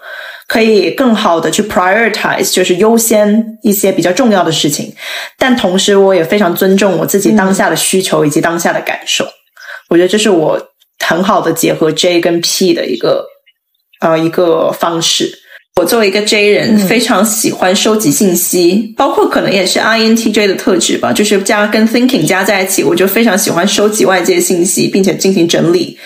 [0.50, 4.94] 可以更好的去 prioritize，就是优先一些比较重要的事情，
[5.40, 9.26] 但同时我也非常尊重我自己当下的需求以及当下的感受。
[9.90, 10.62] 我觉得这是我
[11.00, 13.26] 很好的结合 J 跟 P 的一个
[14.02, 15.40] 呃一个方式。
[15.80, 25.98] 我作为一个 J 人，非常喜欢收集信息，包括可能也是 INTJ 的特质吧，就是加跟 thinking 加在一起，我就非常喜欢收集外界信息，并且进行整理。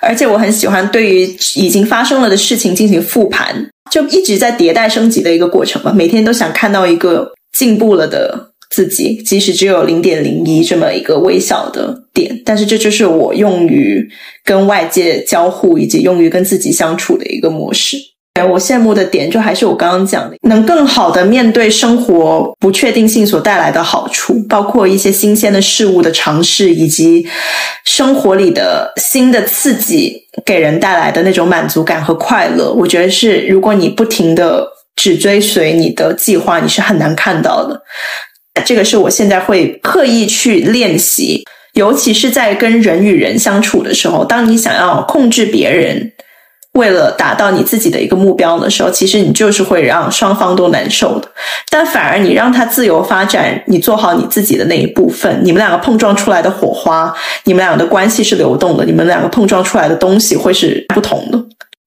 [0.00, 3.68] 而且我很喜欢对于已经发生了的事情进行复盘。
[3.90, 14.08] 就一直在迭代升级的一个过程吧，每天都想看到一个进步了的自己，即使只有零点零一这么一个微小的点，但是这就是我用于
[14.44, 17.96] 跟外界交互以及用于跟自己相处的一个模式。
[18.42, 27.26] 我羡慕的点，就还是我刚刚讲的，能更好的面对生活不确定性所带来的好处，包括一些新鲜的事物的尝试，以及
[27.84, 32.72] 生活里的新的刺激给人带来的那种满足感和快乐。
[32.72, 34.66] 我觉得是，如果你不停的
[34.96, 37.82] 只追随你的计划，你是很难看到的。
[38.64, 46.12] 这个是我现在会刻意去练习，尤其是在跟人与人相处的时候，当你想要控制别人。
[46.78, 51.28] 为了达到你自己的一个目标的时候，其实你就是会让双方都难受的。
[51.68, 57.12] 但反而你让他自由发展，你做好你自己的那一部分，你们两个碰撞出来的火花，
[57.44, 61.38] 你们两个的关系是流动的，你们两个碰撞出来的东西会是不同的。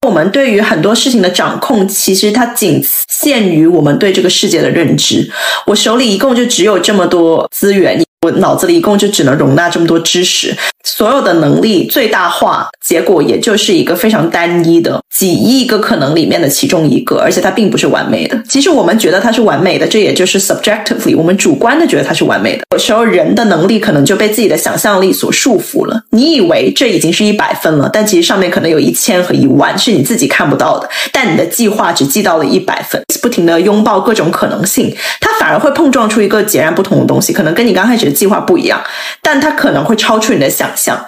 [0.06, 5.26] 我们对于很多事情的掌控，其实它仅限于我们对这个世界的认知。
[5.66, 8.04] 我手里一共就只有这么多资源。
[8.24, 10.55] 我脑子里一共就只能容纳这么多知识，
[10.86, 18.41] 所有的能力最大化，结果也就是一个非常单一的几亿个可能里面的其中一个，而且它并不是完美的。
[18.47, 22.63] 其实我们觉得它是完美的，这也就是 subjectively 我们主观的觉得它是完美的。
[22.71, 26.01] 有时候人的能力可能就被自己的想象力所束缚了。
[26.11, 30.89] 你以为这已经是一百分了，但其实上面可能有一千和一万是你自己看不到的。
[31.11, 38.12] 但你的计划只记到了一百分，不停的拥抱各种可能性，它反而会碰撞出一个截然不同的东西，可能跟你刚开始。
[38.14, 38.82] 计划不一样，
[39.22, 41.03] 但它可能会超出你的想象，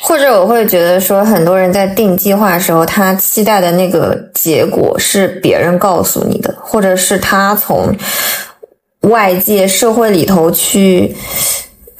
[0.00, 7.94] 或者我会觉得说，很多人在定计划的时候，他期待的那个结果是别人告诉你的，或者是他从
[9.02, 11.14] 外界社会里头去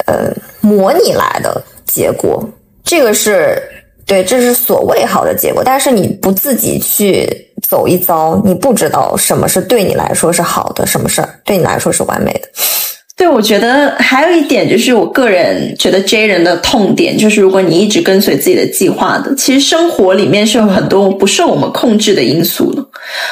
[0.07, 2.43] 呃模拟来的结果。
[2.83, 3.63] 这个是
[4.07, 7.29] 对，这是所谓好的结果，但是你不自己去
[7.69, 12.49] 走一遭，你不知道什么是对你来说是好的，什么事儿对你来说是完美的。
[13.17, 22.87] 对，我觉得还有一点就是，我个人觉得 J 人的痛点就是，如果你一直跟随自己的计划的，其实生活里面是有很多不受我们控制的因素的。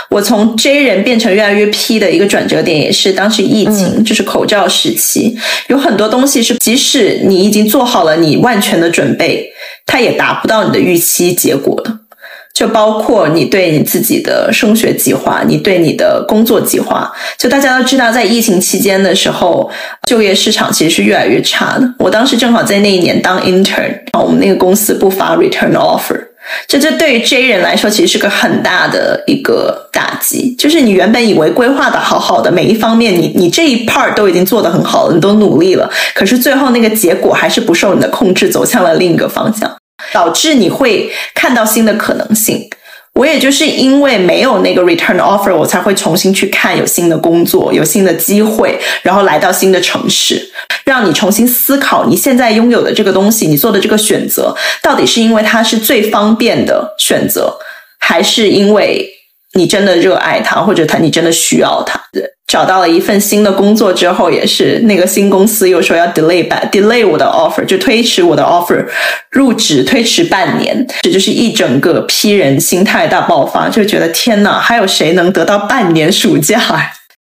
[0.09, 5.37] 我从 J 人变成越来越 P 的一个转折点，也是当时疫情，就是口罩时期，
[5.68, 9.47] 有很多东西是，即使你已经做好了你万全的准备，
[9.85, 11.99] 它也达不到你的预期结果的。
[12.55, 17.13] 就包括你对你自己的升学计划，你对你的工作计划。
[17.37, 19.69] 就大家都知道，在疫情期间的时候，
[20.07, 21.95] 就业市场其实是越来越差的。
[21.99, 26.17] 我当时正好在那一年当 intern，我们那个公司不发 return offer，
[26.69, 30.55] 这这对于 J 人来说，其实是个很大的一个打击。
[30.57, 39.69] 就是你原本以为规划的好好的，每一方面你你这一 part 都已经做得很好了，你都努力了，可是最后那个结果还是不受你的控制，走向了另一个方向，
[40.15, 42.71] 导致你会看到新的可能性。
[43.15, 50.51] 我也就是因为没有那个 return offer，我才会重新去看有新的工作、有新的机会，然后来到新的城市，
[50.85, 57.59] 让你重新思考你现在拥有的这个东西，你做的这个选择到底是因为它是最方便的选择，
[57.99, 59.11] 还是因为？
[59.57, 62.01] 你真的热爱它，或者它你真的需要他。
[62.47, 68.85] 找到了一份新的工作之后，也是那个新公司又说要 delay 半 delay 我的 offer，就推迟我的 offer
[69.31, 70.87] 入职，推迟半年。
[71.03, 76.61] 这就是一整个批人心态大爆发，就觉得天呐，还有谁能得到半年暑假？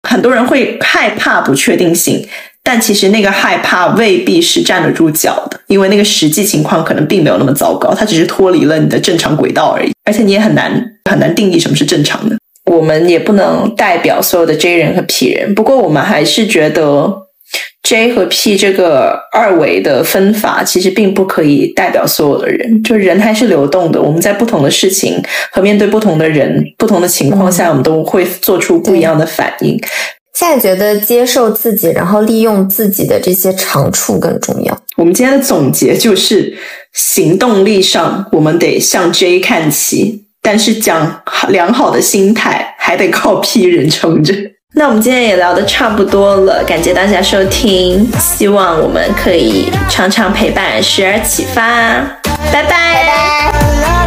[0.09, 2.27] 很多人会害怕不确定性，
[2.61, 10.89] 但其实那个害怕未必是站得住脚的，因为那个实际情况可能并没有那么糟糕，它只是脱离了你的正常轨道而已，而且你也很难。
[11.09, 12.35] 很难定义什么是正常的，
[12.65, 15.53] 我们也不能代表所有的 J 人和 P 人。
[15.53, 17.13] 不过我们还是觉得
[17.83, 24.01] J 和 P 这个二维的分法其实并不可以代表所有的人，就人还是流动的。
[24.01, 29.77] 我们在不同的事情和面对不同的人、不同的情况下，我们都会做出不一样的反应。
[30.33, 34.75] 现在觉得接受自己，然后利用自己的这些长处更重要。
[34.95, 36.57] 我们今天的总结就是，
[36.93, 40.22] 行动力上我们得向 J 看齐。
[40.43, 44.33] 但是讲良好的心态还得靠 P 人撑着。
[44.75, 51.61] 那我们今天也聊得差不多了，感谢大家收听，希望我们可以常常陪伴，时而启发。
[52.51, 54.02] 拜拜。